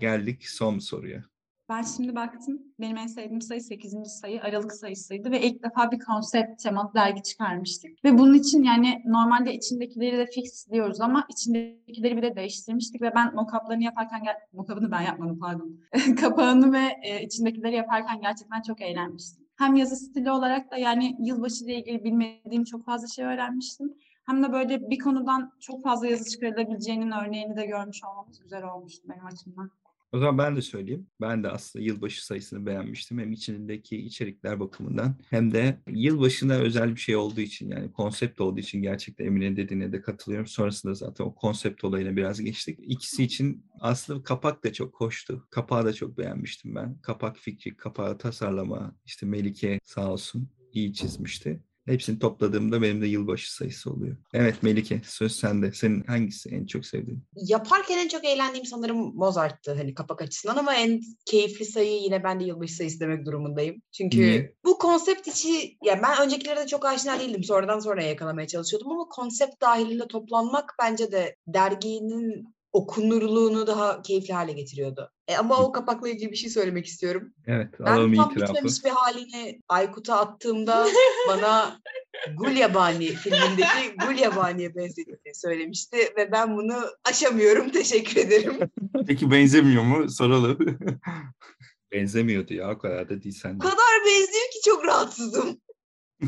Geldik 0.00 0.48
son 0.48 0.78
soruya. 0.78 1.24
Ben 1.68 1.82
şimdi 1.82 2.14
baktım. 2.14 2.62
Benim 2.80 2.96
en 2.96 3.06
sevdiğim 3.06 3.40
sayı 3.40 3.60
8. 3.60 3.94
sayı 4.20 4.42
Aralık 4.42 4.72
sayısıydı 4.72 5.30
ve 5.30 5.42
ilk 5.42 5.62
defa 5.62 5.90
bir 5.90 5.98
konsept 5.98 6.62
temalı 6.62 6.94
dergi 6.94 7.22
çıkarmıştık. 7.22 8.04
Ve 8.04 8.18
bunun 8.18 8.34
için 8.34 8.62
yani 8.62 9.02
normalde 9.06 9.54
içindekileri 9.54 10.18
de 10.18 10.26
fix 10.26 10.70
diyoruz 10.70 11.00
ama 11.00 11.26
içindekileri 11.30 12.16
bir 12.16 12.22
de 12.22 12.36
değiştirmiştik 12.36 13.02
ve 13.02 13.14
ben 13.14 13.28
mock-up'larını 13.28 13.82
yaparken, 13.82 14.22
mock-up'ını 14.54 14.90
ben 14.90 15.00
yapmadım 15.00 15.38
pardon. 15.38 15.80
Kapağını 16.20 16.72
ve 16.72 16.96
e, 17.02 17.22
içindekileri 17.22 17.74
yaparken 17.74 18.20
gerçekten 18.20 18.62
çok 18.62 18.80
eğlenmiştim. 18.82 19.46
Hem 19.56 19.76
yazı 19.76 19.96
stili 19.96 20.30
olarak 20.30 20.70
da 20.70 20.76
yani 20.76 21.16
yılbaşı 21.20 21.64
ile 21.64 21.74
ilgili 21.74 22.04
bilmediğim 22.04 22.64
çok 22.64 22.84
fazla 22.84 23.08
şey 23.08 23.24
öğrenmiştim. 23.24 23.94
Hem 24.26 24.44
de 24.44 24.52
böyle 24.52 24.90
bir 24.90 24.98
konudan 24.98 25.52
çok 25.60 25.84
fazla 25.84 26.06
yazı 26.06 26.30
çıkarılabileceğinin 26.30 27.10
örneğini 27.10 27.56
de 27.56 27.66
görmüş 27.66 28.04
olmamız 28.04 28.42
güzel 28.42 28.64
olmuştu 28.64 29.08
benim 29.08 29.26
açımdan. 29.26 29.70
O 30.12 30.18
zaman 30.18 30.38
ben 30.38 30.56
de 30.56 30.62
söyleyeyim. 30.62 31.06
Ben 31.20 31.44
de 31.44 31.48
aslında 31.48 31.84
yılbaşı 31.84 32.26
sayısını 32.26 32.66
beğenmiştim. 32.66 33.18
Hem 33.18 33.32
içindeki 33.32 33.96
içerikler 33.96 34.60
bakımından 34.60 35.16
hem 35.30 35.52
de 35.52 35.80
yılbaşına 35.88 36.54
özel 36.54 36.94
bir 36.94 37.00
şey 37.00 37.16
olduğu 37.16 37.40
için 37.40 37.70
yani 37.70 37.92
konsept 37.92 38.40
olduğu 38.40 38.60
için 38.60 38.82
gerçekten 38.82 39.24
Emine'nin 39.24 39.56
dediğine 39.56 39.92
de 39.92 40.00
katılıyorum. 40.00 40.46
Sonrasında 40.46 40.94
zaten 40.94 41.24
o 41.24 41.34
konsept 41.34 41.84
olayına 41.84 42.16
biraz 42.16 42.40
geçtik. 42.40 42.78
İkisi 42.82 43.24
için 43.24 43.64
aslında 43.80 44.22
kapak 44.22 44.64
da 44.64 44.72
çok 44.72 45.00
hoştu. 45.00 45.46
Kapağı 45.50 45.84
da 45.84 45.92
çok 45.92 46.18
beğenmiştim 46.18 46.74
ben. 46.74 46.98
Kapak 47.02 47.36
fikri, 47.38 47.76
kapağı 47.76 48.18
tasarlama, 48.18 48.96
işte 49.04 49.26
Melike 49.26 49.80
sağ 49.84 50.12
olsun 50.12 50.48
iyi 50.72 50.94
çizmişti. 50.94 51.60
Hepsini 51.86 52.18
topladığımda 52.18 52.82
benim 52.82 53.02
de 53.02 53.06
yılbaşı 53.06 53.54
sayısı 53.54 53.90
oluyor. 53.90 54.16
Evet 54.34 54.62
Melike 54.62 55.00
söz 55.04 55.36
sende. 55.36 55.72
Senin 55.72 56.02
hangisi 56.04 56.48
en 56.48 56.66
çok 56.66 56.86
sevdiğin? 56.86 57.24
Yaparken 57.36 57.98
en 57.98 58.08
çok 58.08 58.24
eğlendiğim 58.24 58.66
sanırım 58.66 59.16
Mozart'tı 59.16 59.74
hani 59.74 59.94
kapak 59.94 60.22
açısından 60.22 60.56
ama 60.56 60.74
en 60.74 61.00
keyifli 61.26 61.64
sayı 61.64 62.02
yine 62.02 62.24
ben 62.24 62.40
de 62.40 62.44
yılbaşı 62.44 62.74
sayısı 62.74 63.00
demek 63.00 63.26
durumundayım. 63.26 63.82
Çünkü 63.92 64.18
Niye? 64.18 64.54
bu 64.64 64.78
konsept 64.78 65.28
içi 65.28 65.76
ya 65.84 66.02
ben 66.02 66.26
öncekilerde 66.26 66.60
de 66.60 66.66
çok 66.66 66.84
aşina 66.84 67.20
değildim. 67.20 67.44
Sonradan 67.44 67.78
sonra 67.78 68.02
yakalamaya 68.02 68.46
çalışıyordum 68.46 68.92
ama 68.92 69.08
konsept 69.08 69.62
dahilinde 69.62 70.08
toplanmak 70.08 70.74
bence 70.82 71.12
de 71.12 71.36
derginin 71.46 72.56
okunurluğunu 72.72 73.66
daha 73.66 74.02
keyifli 74.02 74.34
hale 74.34 74.52
getiriyordu. 74.52 75.10
E, 75.28 75.36
ama 75.36 75.58
o 75.58 75.72
kapakla 75.72 76.08
ilgili 76.08 76.30
bir 76.30 76.36
şey 76.36 76.50
söylemek 76.50 76.86
istiyorum. 76.86 77.32
Evet 77.46 77.68
Ben 77.80 77.84
alalım 77.84 78.14
tam 78.14 78.30
itirafı. 78.30 78.52
bitmemiş 78.52 78.84
bir 78.84 78.90
halini 78.90 79.60
Aykut'a 79.68 80.20
attığımda 80.20 80.86
bana 81.28 81.80
Gulyabani 82.36 83.06
filmindeki 83.06 83.96
Gulyabani'ye 84.06 84.74
benzediğini 84.74 85.34
söylemişti 85.34 85.96
ve 86.16 86.32
ben 86.32 86.56
bunu 86.56 86.84
aşamıyorum. 87.04 87.70
Teşekkür 87.72 88.20
ederim. 88.20 88.58
Peki 89.06 89.30
benzemiyor 89.30 89.82
mu? 89.82 90.10
Soralım. 90.10 90.58
Benzemiyordu 91.92 92.54
ya 92.54 92.70
o 92.70 92.78
kadar 92.78 93.08
da 93.08 93.22
değil 93.22 93.38
sen 93.42 93.54
O 93.54 93.58
kadar 93.58 94.00
benziyor 94.06 94.50
ki 94.52 94.58
çok 94.64 94.84
rahatsızım. 94.84 95.60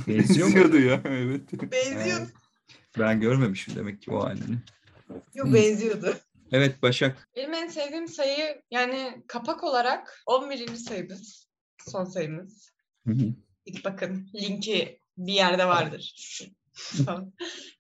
Benziyor? 0.09 0.47
Benziyordu 0.47 0.81
ya. 0.81 1.01
Evet. 1.05 1.53
Benziyor. 1.53 2.19
Evet. 2.19 2.29
Ben 2.99 3.21
görmemişim 3.21 3.77
demek 3.77 4.03
ki 4.03 4.11
o 4.11 4.25
halini. 4.25 4.59
Yok 5.35 5.55
benziyordu. 5.55 6.17
Evet 6.53 6.83
Başak. 6.83 7.29
Benim 7.37 7.55
en 7.55 7.69
sevdiğim 7.69 8.09
sayı 8.09 8.63
yani 8.71 9.23
kapak 9.27 9.65
olarak 9.65 10.23
11. 10.27 10.75
sayımız. 10.77 11.49
Son 11.89 12.05
sayımız. 12.05 12.73
Hı 13.07 13.13
hı. 13.13 13.35
Git 13.67 13.85
bakın 13.85 14.31
linki 14.35 15.01
bir 15.17 15.33
yerde 15.33 15.65
vardır. 15.65 16.15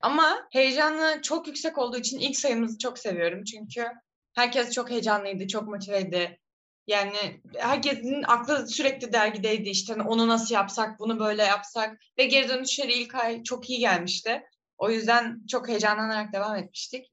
Ama 0.01 0.49
heyecanı 0.53 1.23
çok 1.23 1.47
yüksek 1.47 1.79
olduğu 1.79 1.99
için 1.99 2.19
ilk 2.19 2.37
sayımızı 2.37 2.79
çok 2.79 2.99
seviyorum. 2.99 3.45
Çünkü 3.45 3.87
herkes 4.35 4.73
çok 4.73 4.91
heyecanlıydı, 4.91 5.47
çok 5.47 5.69
motiveydi. 5.69 6.41
Yani 6.87 7.41
herkesin 7.57 8.23
aklı 8.23 8.69
sürekli 8.69 9.13
dergideydi 9.13 9.69
işte 9.69 9.93
hani 9.93 10.09
onu 10.09 10.29
nasıl 10.29 10.55
yapsak, 10.55 10.99
bunu 10.99 11.21
böyle 11.21 11.43
yapsak 11.43 11.99
ve 12.19 12.25
geri 12.25 12.49
dönüşleri 12.49 12.93
ilk 12.93 13.15
ay 13.15 13.43
çok 13.43 13.71
iyi 13.71 13.79
gelmişti. 13.79 14.43
O 14.79 14.91
yüzden 14.91 15.47
çok 15.47 15.69
heyecanlanarak 15.69 16.33
devam 16.33 16.57
etmiştik. 16.57 17.07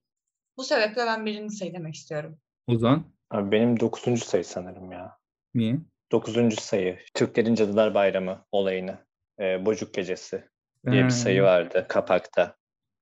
Bu 0.57 0.63
sebeple 0.63 1.05
ben 1.05 1.25
birinci 1.25 1.55
sayı 1.55 1.73
demek 1.73 1.95
istiyorum. 1.95 2.37
Ozan. 2.67 3.03
Abi 3.29 3.51
benim 3.51 3.79
dokuzuncu 3.79 4.25
sayı 4.25 4.45
sanırım 4.45 4.91
ya. 4.91 5.17
Niye? 5.53 5.77
Dokuzuncu 6.11 6.61
sayı. 6.61 6.99
Türklerin 7.13 7.55
Cadılar 7.55 7.93
Bayramı 7.93 8.45
olayını. 8.51 8.97
Ee, 9.39 9.65
Bocuk 9.65 9.93
Gecesi 9.93 10.43
diye 10.91 11.03
bir 11.05 11.09
sayı 11.09 11.43
vardı 11.43 11.85
kapakta. 11.89 12.55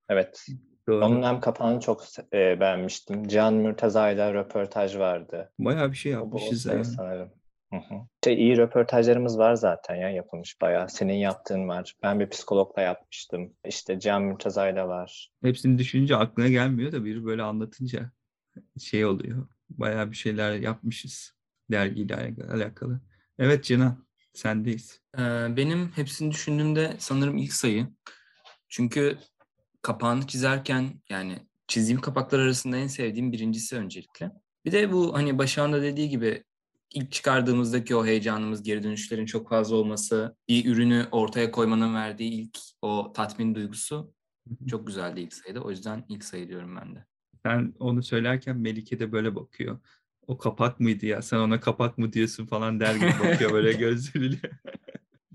Evet. 0.09 0.45
Doğru. 0.87 1.05
Onun 1.05 1.23
hem 1.23 1.39
kapağını 1.39 1.79
çok 1.79 2.03
e, 2.33 2.59
beğenmiştim. 2.59 3.27
Cihan 3.27 3.53
Mürteza 3.53 4.09
ile 4.09 4.33
röportaj 4.33 4.97
vardı. 4.97 5.51
Bayağı 5.59 5.91
bir 5.91 5.97
şey 5.97 6.17
O, 6.17 6.19
o 6.19 6.23
yapmışız 6.23 6.61
sayı 6.61 6.77
ya. 6.77 6.83
sanırım. 6.83 7.31
Hı 7.73 7.77
hı. 7.77 7.99
Şey, 8.23 8.33
iyi 8.33 8.57
röportajlarımız 8.57 9.37
var 9.37 9.55
zaten 9.55 9.95
ya 9.95 10.09
yapılmış 10.09 10.61
bayağı. 10.61 10.89
Senin 10.89 11.13
yaptığın 11.13 11.67
var. 11.67 11.95
Ben 12.03 12.19
bir 12.19 12.29
psikologla 12.29 12.81
yapmıştım. 12.81 13.53
İşte 13.65 13.99
Cihan 13.99 14.23
Mürteza 14.23 14.69
ile 14.69 14.83
var. 14.83 15.31
Hepsini 15.41 15.77
düşününce 15.77 16.15
aklına 16.15 16.47
gelmiyor 16.47 16.91
da 16.91 17.05
biri 17.05 17.25
böyle 17.25 17.43
anlatınca 17.43 18.11
şey 18.79 19.05
oluyor. 19.05 19.47
Bayağı 19.69 20.11
bir 20.11 20.15
şeyler 20.15 20.53
yapmışız 20.53 21.33
dergiyle 21.71 22.15
alak- 22.15 22.51
alakalı. 22.53 22.99
Evet 23.39 23.63
Cina 23.63 23.97
sendeyiz. 24.33 25.01
Ee, 25.17 25.21
benim 25.57 25.91
hepsini 25.95 26.31
düşündüğümde 26.31 26.93
sanırım 26.97 27.37
ilk 27.37 27.53
sayı. 27.53 27.87
Çünkü 28.69 29.17
kapağını 29.81 30.27
çizerken 30.27 31.01
yani 31.09 31.37
çizdiğim 31.67 32.01
kapaklar 32.01 32.39
arasında 32.39 32.77
en 32.77 32.87
sevdiğim 32.87 33.31
birincisi 33.31 33.75
öncelikle. 33.75 34.31
Bir 34.65 34.71
de 34.71 34.91
bu 34.91 35.13
hani 35.13 35.37
Başak'ın 35.37 35.73
da 35.73 35.81
dediği 35.81 36.09
gibi 36.09 36.43
ilk 36.93 37.11
çıkardığımızdaki 37.11 37.95
o 37.95 38.05
heyecanımız, 38.05 38.63
geri 38.63 38.83
dönüşlerin 38.83 39.25
çok 39.25 39.49
fazla 39.49 39.75
olması, 39.75 40.35
bir 40.49 40.65
ürünü 40.65 41.07
ortaya 41.11 41.51
koymanın 41.51 41.95
verdiği 41.95 42.31
ilk 42.31 42.57
o 42.81 43.13
tatmin 43.13 43.55
duygusu 43.55 44.13
çok 44.69 44.87
güzeldi 44.87 45.21
ilk 45.21 45.33
sayıda. 45.33 45.61
O 45.61 45.69
yüzden 45.69 46.05
ilk 46.09 46.23
sayı 46.23 46.49
diyorum 46.49 46.75
ben 46.75 46.95
de. 46.95 47.05
Sen 47.45 47.73
onu 47.79 48.03
söylerken 48.03 48.57
Melike 48.57 48.99
de 48.99 49.11
böyle 49.11 49.35
bakıyor. 49.35 49.79
O 50.27 50.37
kapak 50.37 50.79
mıydı 50.79 51.05
ya? 51.05 51.21
Sen 51.21 51.37
ona 51.37 51.59
kapak 51.59 51.97
mı 51.97 52.13
diyorsun 52.13 52.45
falan 52.45 52.79
der 52.79 52.95
gibi 52.95 53.13
bakıyor 53.23 53.51
böyle 53.51 53.73
gözleriyle. 53.79 54.51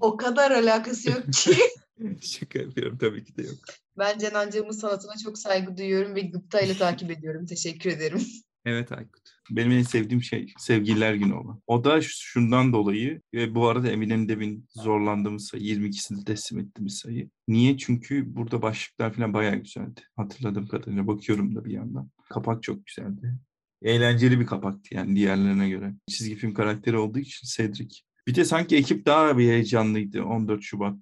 O 0.01 0.17
kadar 0.17 0.51
alakası 0.51 1.11
yok 1.11 1.33
ki. 1.33 1.57
Şaka 2.21 2.59
yapıyorum 2.59 2.99
tabii 2.99 3.25
ki 3.25 3.37
de 3.37 3.43
yok. 3.43 3.59
Ben 3.99 4.19
Cenancığımın 4.19 4.71
sanatına 4.71 5.13
çok 5.25 5.39
saygı 5.39 5.77
duyuyorum 5.77 6.15
ve 6.15 6.21
gıptayla 6.21 6.75
takip 6.75 7.11
ediyorum. 7.11 7.47
Teşekkür 7.47 7.91
ederim. 7.91 8.27
Evet 8.65 8.93
Aykut. 8.93 9.23
Benim 9.51 9.73
en 9.73 9.83
sevdiğim 9.83 10.23
şey 10.23 10.53
Sevgililer 10.59 11.15
Günü 11.15 11.35
olan. 11.35 11.63
O 11.67 11.85
da 11.85 12.01
şundan 12.03 12.73
dolayı 12.73 13.23
ve 13.35 13.55
bu 13.55 13.69
arada 13.69 13.91
Emine'nin 13.91 14.29
demin 14.29 14.67
zorlandığımız 14.71 15.47
sayı 15.47 15.63
22'sini 15.63 16.25
teslim 16.25 16.59
ettiğimiz 16.59 16.95
sayı. 16.95 17.31
Niye? 17.49 17.79
Çünkü 17.79 18.37
burada 18.37 18.63
başlıklar 18.63 19.13
falan 19.13 19.35
bayağı 19.35 19.57
güzeldi. 19.57 20.01
Hatırladığım 20.17 20.69
kadarıyla 20.69 21.07
bakıyorum 21.07 21.55
da 21.57 21.65
bir 21.65 21.73
yandan. 21.73 22.11
Kapak 22.31 22.63
çok 22.63 22.87
güzeldi. 22.87 23.35
Eğlenceli 23.83 24.41
bir 24.41 24.47
kapaktı 24.47 24.95
yani 24.95 25.17
diğerlerine 25.17 25.69
göre. 25.69 25.95
Çizgi 26.09 26.37
film 26.37 26.55
karakteri 26.55 26.97
olduğu 26.97 27.19
için 27.19 27.49
Cedric. 27.57 28.01
Bir 28.27 28.35
de 28.35 28.45
sanki 28.45 28.77
ekip 28.77 29.07
daha 29.07 29.39
bir 29.39 29.49
heyecanlıydı 29.49 30.23
14 30.23 30.63
Şubat 30.63 30.97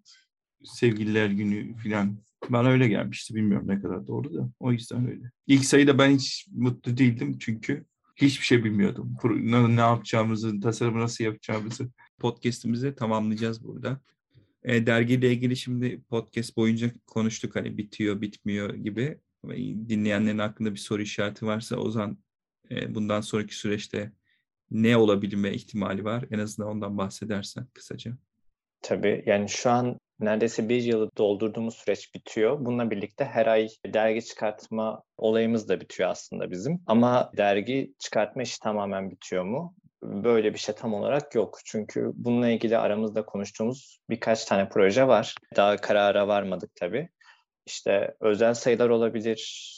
Sevgililer 0.64 1.26
Günü 1.30 1.76
falan. 1.76 2.25
Bana 2.48 2.68
öyle 2.68 2.88
gelmişti. 2.88 3.34
Bilmiyorum 3.34 3.68
ne 3.68 3.80
kadar 3.80 4.06
doğru 4.06 4.34
da. 4.34 4.50
O 4.60 4.72
yüzden 4.72 5.08
öyle. 5.08 5.30
İlk 5.46 5.64
sayıda 5.64 5.98
ben 5.98 6.10
hiç 6.10 6.46
mutlu 6.52 6.96
değildim 6.96 7.38
çünkü 7.38 7.84
hiçbir 8.16 8.44
şey 8.44 8.64
bilmiyordum. 8.64 9.16
Ne, 9.24 9.76
ne 9.76 9.80
yapacağımızı, 9.80 10.60
tasarımı 10.60 11.00
nasıl 11.00 11.24
yapacağımızı. 11.24 11.88
Podcast'imizi 12.18 12.94
tamamlayacağız 12.94 13.64
burada. 13.64 14.00
E, 14.62 14.86
dergiyle 14.86 15.32
ilgili 15.32 15.56
şimdi 15.56 16.02
podcast 16.02 16.56
boyunca 16.56 16.90
konuştuk 17.06 17.56
hani 17.56 17.78
bitiyor, 17.78 18.20
bitmiyor 18.20 18.74
gibi. 18.74 19.18
Dinleyenlerin 19.88 20.38
aklında 20.38 20.72
bir 20.72 20.78
soru 20.78 21.02
işareti 21.02 21.46
varsa 21.46 21.76
Ozan 21.76 22.18
e, 22.70 22.94
bundan 22.94 23.20
sonraki 23.20 23.56
süreçte 23.56 24.12
ne 24.70 24.96
olabilme 24.96 25.52
ihtimali 25.52 26.04
var? 26.04 26.24
En 26.30 26.38
azından 26.38 26.70
ondan 26.70 26.98
bahsedersen 26.98 27.66
kısaca. 27.74 28.16
Tabii 28.82 29.22
yani 29.26 29.48
şu 29.48 29.70
an 29.70 29.98
neredeyse 30.20 30.68
bir 30.68 30.82
yılı 30.82 31.10
doldurduğumuz 31.18 31.74
süreç 31.74 32.14
bitiyor. 32.14 32.56
Bununla 32.60 32.90
birlikte 32.90 33.24
her 33.24 33.46
ay 33.46 33.68
dergi 33.86 34.24
çıkartma 34.24 35.02
olayımız 35.16 35.68
da 35.68 35.80
bitiyor 35.80 36.10
aslında 36.10 36.50
bizim. 36.50 36.82
Ama 36.86 37.30
dergi 37.36 37.94
çıkartma 37.98 38.42
işi 38.42 38.60
tamamen 38.60 39.10
bitiyor 39.10 39.44
mu? 39.44 39.74
Böyle 40.02 40.54
bir 40.54 40.58
şey 40.58 40.74
tam 40.74 40.94
olarak 40.94 41.34
yok. 41.34 41.58
Çünkü 41.64 42.10
bununla 42.14 42.48
ilgili 42.48 42.78
aramızda 42.78 43.24
konuştuğumuz 43.24 43.98
birkaç 44.10 44.44
tane 44.44 44.68
proje 44.68 45.08
var. 45.08 45.34
Daha 45.56 45.76
karara 45.76 46.28
varmadık 46.28 46.70
tabii. 46.74 47.08
İşte 47.66 48.14
özel 48.20 48.54
sayılar 48.54 48.88
olabilir 48.88 49.72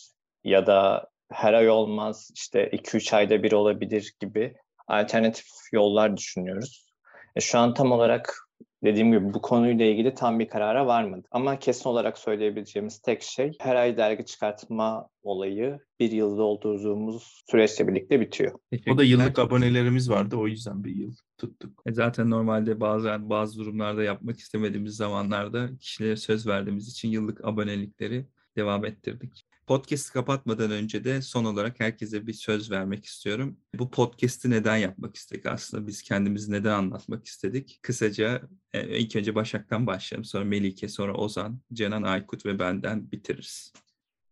ya 0.44 0.66
da 0.66 1.08
her 1.32 1.52
ay 1.52 1.70
olmaz 1.70 2.30
işte 2.34 2.70
2-3 2.70 3.16
ayda 3.16 3.42
bir 3.42 3.52
olabilir 3.52 4.12
gibi 4.20 4.54
alternatif 4.88 5.46
yollar 5.72 6.16
düşünüyoruz. 6.16 6.88
E, 7.36 7.40
şu 7.40 7.58
an 7.58 7.74
tam 7.74 7.92
olarak 7.92 8.47
dediğim 8.84 9.12
gibi 9.12 9.34
bu 9.34 9.42
konuyla 9.42 9.86
ilgili 9.86 10.14
tam 10.14 10.38
bir 10.38 10.48
karara 10.48 10.86
varmadık. 10.86 11.26
Ama 11.30 11.58
kesin 11.58 11.88
olarak 11.88 12.18
söyleyebileceğimiz 12.18 12.98
tek 12.98 13.22
şey 13.22 13.52
her 13.60 13.76
ay 13.76 13.96
dergi 13.96 14.24
çıkartma 14.24 15.08
olayı 15.22 15.78
bir 16.00 16.12
yıl 16.12 16.38
doldurduğumuz 16.38 17.42
süreçle 17.50 17.88
birlikte 17.88 18.20
bitiyor. 18.20 18.58
O 18.90 18.98
da 18.98 19.04
yıllık 19.04 19.38
abonelerimiz 19.38 20.10
vardı. 20.10 20.36
O 20.36 20.46
yüzden 20.46 20.84
bir 20.84 20.96
yıl 20.96 21.12
tuttuk. 21.38 21.82
E 21.86 21.92
zaten 21.92 22.30
normalde 22.30 22.80
bazen 22.80 23.30
bazı 23.30 23.58
durumlarda 23.58 24.02
yapmak 24.02 24.38
istemediğimiz 24.38 24.96
zamanlarda 24.96 25.70
kişilere 25.80 26.16
söz 26.16 26.46
verdiğimiz 26.46 26.88
için 26.88 27.08
yıllık 27.08 27.44
abonelikleri 27.44 28.26
devam 28.56 28.84
ettirdik. 28.84 29.47
Podcast'ı 29.68 30.12
kapatmadan 30.12 30.70
önce 30.70 31.04
de 31.04 31.22
son 31.22 31.44
olarak 31.44 31.80
herkese 31.80 32.26
bir 32.26 32.32
söz 32.32 32.70
vermek 32.70 33.04
istiyorum. 33.04 33.60
Bu 33.74 33.90
podcast'i 33.90 34.50
neden 34.50 34.76
yapmak 34.76 35.16
istedik 35.16 35.46
aslında? 35.46 35.86
Biz 35.86 36.02
kendimizi 36.02 36.52
neden 36.52 36.70
anlatmak 36.70 37.26
istedik? 37.26 37.78
Kısaca 37.82 38.42
e, 38.72 38.98
ilk 38.98 39.16
önce 39.16 39.34
Başak'tan 39.34 39.86
başlayalım. 39.86 40.24
Sonra 40.24 40.44
Melike, 40.44 40.88
sonra 40.88 41.14
Ozan, 41.14 41.60
Cenan, 41.72 42.02
Aykut 42.02 42.46
ve 42.46 42.58
benden 42.58 43.12
bitiririz. 43.12 43.72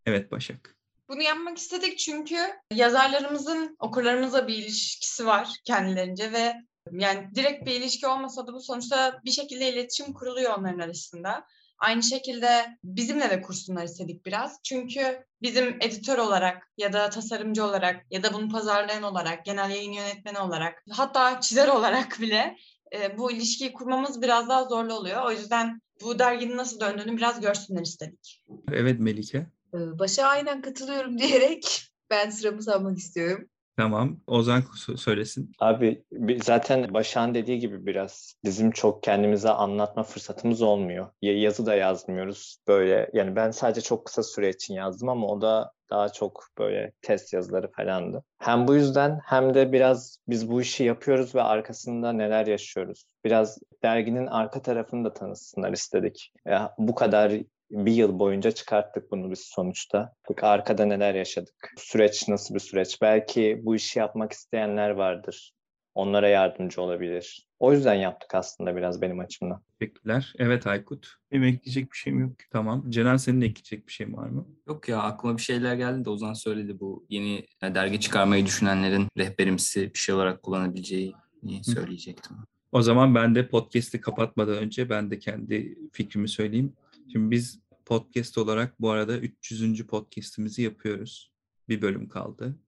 Evet 0.06 0.32
Başak. 0.32 0.76
Bunu 1.08 1.22
yapmak 1.22 1.58
istedik 1.58 1.98
çünkü 1.98 2.36
yazarlarımızın 2.72 3.76
okurlarımızla 3.78 4.48
bir 4.48 4.54
ilişkisi 4.54 5.26
var 5.26 5.48
kendilerince 5.64 6.32
ve 6.32 6.54
yani 6.92 7.28
direkt 7.34 7.66
bir 7.66 7.72
ilişki 7.72 8.06
olmasa 8.06 8.46
da 8.46 8.52
bu 8.52 8.60
sonuçta 8.60 9.20
bir 9.24 9.30
şekilde 9.30 9.72
iletişim 9.72 10.12
kuruluyor 10.12 10.58
onların 10.58 10.78
arasında. 10.78 11.46
Aynı 11.78 12.02
şekilde 12.02 12.78
bizimle 12.84 13.30
de 13.30 13.40
kursunlar 13.40 13.84
istedik 13.84 14.26
biraz. 14.26 14.62
Çünkü 14.62 15.24
bizim 15.42 15.76
editör 15.80 16.18
olarak 16.18 16.70
ya 16.78 16.92
da 16.92 17.10
tasarımcı 17.10 17.64
olarak 17.64 18.06
ya 18.10 18.22
da 18.22 18.32
bunu 18.32 18.48
pazarlayan 18.48 19.02
olarak, 19.02 19.44
genel 19.44 19.70
yayın 19.70 19.92
yönetmeni 19.92 20.38
olarak 20.38 20.84
hatta 20.90 21.40
çizer 21.40 21.68
olarak 21.68 22.16
bile 22.20 22.56
e, 22.94 23.18
bu 23.18 23.32
ilişkiyi 23.32 23.72
kurmamız 23.72 24.22
biraz 24.22 24.48
daha 24.48 24.64
zorlu 24.64 24.94
oluyor. 24.94 25.22
O 25.22 25.30
yüzden 25.30 25.80
bu 26.02 26.18
derginin 26.18 26.56
nasıl 26.56 26.80
döndüğünü 26.80 27.16
biraz 27.16 27.40
görsünler 27.40 27.82
istedik. 27.82 28.44
Evet 28.72 29.00
Melike. 29.00 29.46
Ee, 29.74 29.98
Başa 29.98 30.26
aynen 30.26 30.62
katılıyorum 30.62 31.18
diyerek 31.18 31.82
ben 32.10 32.30
sıramı 32.30 32.62
salmak 32.62 32.98
istiyorum. 32.98 33.48
Tamam. 33.76 34.20
Ozan 34.26 34.62
söylesin. 34.96 35.52
Abi 35.58 36.04
zaten 36.42 36.94
Başak'ın 36.94 37.34
dediği 37.34 37.58
gibi 37.58 37.86
biraz 37.86 38.34
bizim 38.44 38.70
çok 38.70 39.02
kendimize 39.02 39.50
anlatma 39.50 40.02
fırsatımız 40.02 40.62
olmuyor. 40.62 41.06
Yazı 41.22 41.66
da 41.66 41.74
yazmıyoruz 41.74 42.58
böyle. 42.68 43.10
Yani 43.12 43.36
ben 43.36 43.50
sadece 43.50 43.80
çok 43.80 44.06
kısa 44.06 44.22
süre 44.22 44.50
için 44.50 44.74
yazdım 44.74 45.08
ama 45.08 45.26
o 45.26 45.40
da 45.40 45.72
daha 45.90 46.08
çok 46.08 46.46
böyle 46.58 46.92
test 47.02 47.32
yazıları 47.32 47.70
falandı. 47.70 48.24
Hem 48.38 48.68
bu 48.68 48.74
yüzden 48.74 49.20
hem 49.24 49.54
de 49.54 49.72
biraz 49.72 50.18
biz 50.28 50.50
bu 50.50 50.60
işi 50.60 50.84
yapıyoruz 50.84 51.34
ve 51.34 51.42
arkasında 51.42 52.12
neler 52.12 52.46
yaşıyoruz. 52.46 53.04
Biraz 53.24 53.58
derginin 53.82 54.26
arka 54.26 54.62
tarafını 54.62 55.04
da 55.04 55.12
tanısınlar 55.12 55.72
istedik. 55.72 56.32
Ya 56.46 56.74
bu 56.78 56.94
kadar 56.94 57.32
bir 57.70 57.92
yıl 57.92 58.18
boyunca 58.18 58.50
çıkarttık 58.50 59.10
bunu 59.10 59.30
biz 59.30 59.40
sonuçta. 59.40 60.12
Bak 60.30 60.44
arkada 60.44 60.84
neler 60.84 61.14
yaşadık. 61.14 61.72
Süreç 61.78 62.28
nasıl 62.28 62.54
bir 62.54 62.60
süreç? 62.60 63.02
Belki 63.02 63.60
bu 63.62 63.76
işi 63.76 63.98
yapmak 63.98 64.32
isteyenler 64.32 64.90
vardır. 64.90 65.52
Onlara 65.94 66.28
yardımcı 66.28 66.82
olabilir. 66.82 67.46
O 67.58 67.72
yüzden 67.72 67.94
yaptık 67.94 68.34
aslında 68.34 68.76
biraz 68.76 69.02
benim 69.02 69.20
açımdan. 69.20 69.62
Teşekkürler. 69.80 70.34
Evet 70.38 70.66
Aykut. 70.66 71.14
Benim 71.32 71.44
ekleyecek 71.44 71.92
bir 71.92 71.96
şeyim 71.96 72.20
yok. 72.20 72.32
Tamam. 72.50 72.90
Cenan 72.90 73.16
senin 73.16 73.40
ekleyecek 73.40 73.86
bir 73.86 73.92
şey 73.92 74.12
var 74.12 74.28
mı? 74.28 74.46
Yok 74.66 74.88
ya 74.88 74.98
aklıma 74.98 75.36
bir 75.36 75.42
şeyler 75.42 75.74
geldi 75.74 76.04
de 76.04 76.10
Ozan 76.10 76.32
söyledi 76.32 76.80
bu 76.80 77.06
yeni 77.08 77.46
dergi 77.62 78.00
çıkarmayı 78.00 78.46
düşünenlerin 78.46 79.08
rehberimsi 79.18 79.94
bir 79.94 79.98
şey 79.98 80.14
olarak 80.14 80.42
kullanabileceği 80.42 81.14
söyleyecektim. 81.62 82.36
O 82.72 82.82
zaman 82.82 83.14
ben 83.14 83.34
de 83.34 83.48
podcast'i 83.48 84.00
kapatmadan 84.00 84.56
önce 84.56 84.90
ben 84.90 85.10
de 85.10 85.18
kendi 85.18 85.78
fikrimi 85.92 86.28
söyleyeyim. 86.28 86.72
Şimdi 87.12 87.30
biz 87.30 87.60
podcast 87.84 88.38
olarak 88.38 88.80
bu 88.80 88.90
arada 88.90 89.18
300. 89.18 89.86
podcast'imizi 89.86 90.62
yapıyoruz. 90.62 91.32
Bir 91.68 91.82
bölüm 91.82 92.08
kaldı. 92.08 92.58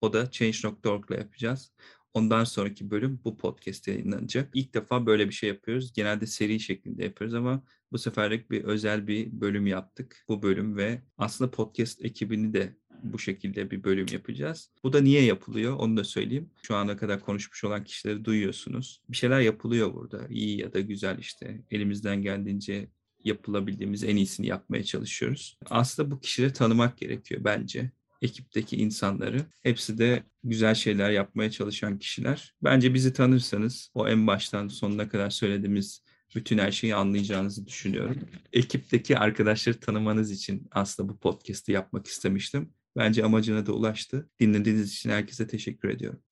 O 0.00 0.12
da 0.12 0.30
Change.org 0.30 1.10
ile 1.10 1.18
yapacağız. 1.18 1.72
Ondan 2.14 2.44
sonraki 2.44 2.90
bölüm 2.90 3.20
bu 3.24 3.36
podcast 3.36 3.88
yayınlanacak. 3.88 4.50
İlk 4.54 4.74
defa 4.74 5.06
böyle 5.06 5.28
bir 5.28 5.34
şey 5.34 5.48
yapıyoruz. 5.48 5.92
Genelde 5.92 6.26
seri 6.26 6.60
şeklinde 6.60 7.04
yapıyoruz 7.04 7.34
ama 7.34 7.64
bu 7.92 7.98
seferlik 7.98 8.50
bir 8.50 8.64
özel 8.64 9.06
bir 9.06 9.40
bölüm 9.40 9.66
yaptık. 9.66 10.24
Bu 10.28 10.42
bölüm 10.42 10.76
ve 10.76 11.02
aslında 11.18 11.50
podcast 11.50 12.04
ekibini 12.04 12.54
de 12.54 12.76
bu 13.02 13.18
şekilde 13.18 13.70
bir 13.70 13.84
bölüm 13.84 14.06
yapacağız. 14.12 14.70
Bu 14.84 14.92
da 14.92 15.00
niye 15.00 15.24
yapılıyor 15.24 15.76
onu 15.76 15.96
da 15.96 16.04
söyleyeyim. 16.04 16.50
Şu 16.62 16.74
ana 16.74 16.96
kadar 16.96 17.20
konuşmuş 17.20 17.64
olan 17.64 17.84
kişileri 17.84 18.24
duyuyorsunuz. 18.24 19.02
Bir 19.08 19.16
şeyler 19.16 19.40
yapılıyor 19.40 19.94
burada. 19.94 20.26
İyi 20.28 20.60
ya 20.60 20.72
da 20.72 20.80
güzel 20.80 21.18
işte. 21.18 21.64
Elimizden 21.70 22.22
geldiğince 22.22 22.88
yapılabildiğimiz 23.26 24.04
en 24.04 24.16
iyisini 24.16 24.46
yapmaya 24.46 24.84
çalışıyoruz. 24.84 25.58
Aslında 25.70 26.10
bu 26.10 26.20
kişileri 26.20 26.52
tanımak 26.52 26.98
gerekiyor 26.98 27.40
bence. 27.44 27.90
Ekipteki 28.22 28.76
insanları. 28.76 29.46
Hepsi 29.62 29.98
de 29.98 30.22
güzel 30.44 30.74
şeyler 30.74 31.10
yapmaya 31.10 31.50
çalışan 31.50 31.98
kişiler. 31.98 32.54
Bence 32.64 32.94
bizi 32.94 33.12
tanırsanız 33.12 33.90
o 33.94 34.08
en 34.08 34.26
baştan 34.26 34.68
sonuna 34.68 35.08
kadar 35.08 35.30
söylediğimiz 35.30 36.02
bütün 36.34 36.58
her 36.58 36.72
şeyi 36.72 36.94
anlayacağınızı 36.94 37.66
düşünüyorum. 37.66 38.16
Ekipteki 38.52 39.18
arkadaşları 39.18 39.80
tanımanız 39.80 40.30
için 40.30 40.68
aslında 40.70 41.08
bu 41.08 41.18
podcast'i 41.18 41.72
yapmak 41.72 42.06
istemiştim. 42.06 42.70
Bence 42.96 43.24
amacına 43.24 43.66
da 43.66 43.72
ulaştı. 43.72 44.30
Dinlediğiniz 44.40 44.92
için 44.92 45.10
herkese 45.10 45.46
teşekkür 45.46 45.88
ediyorum. 45.88 46.22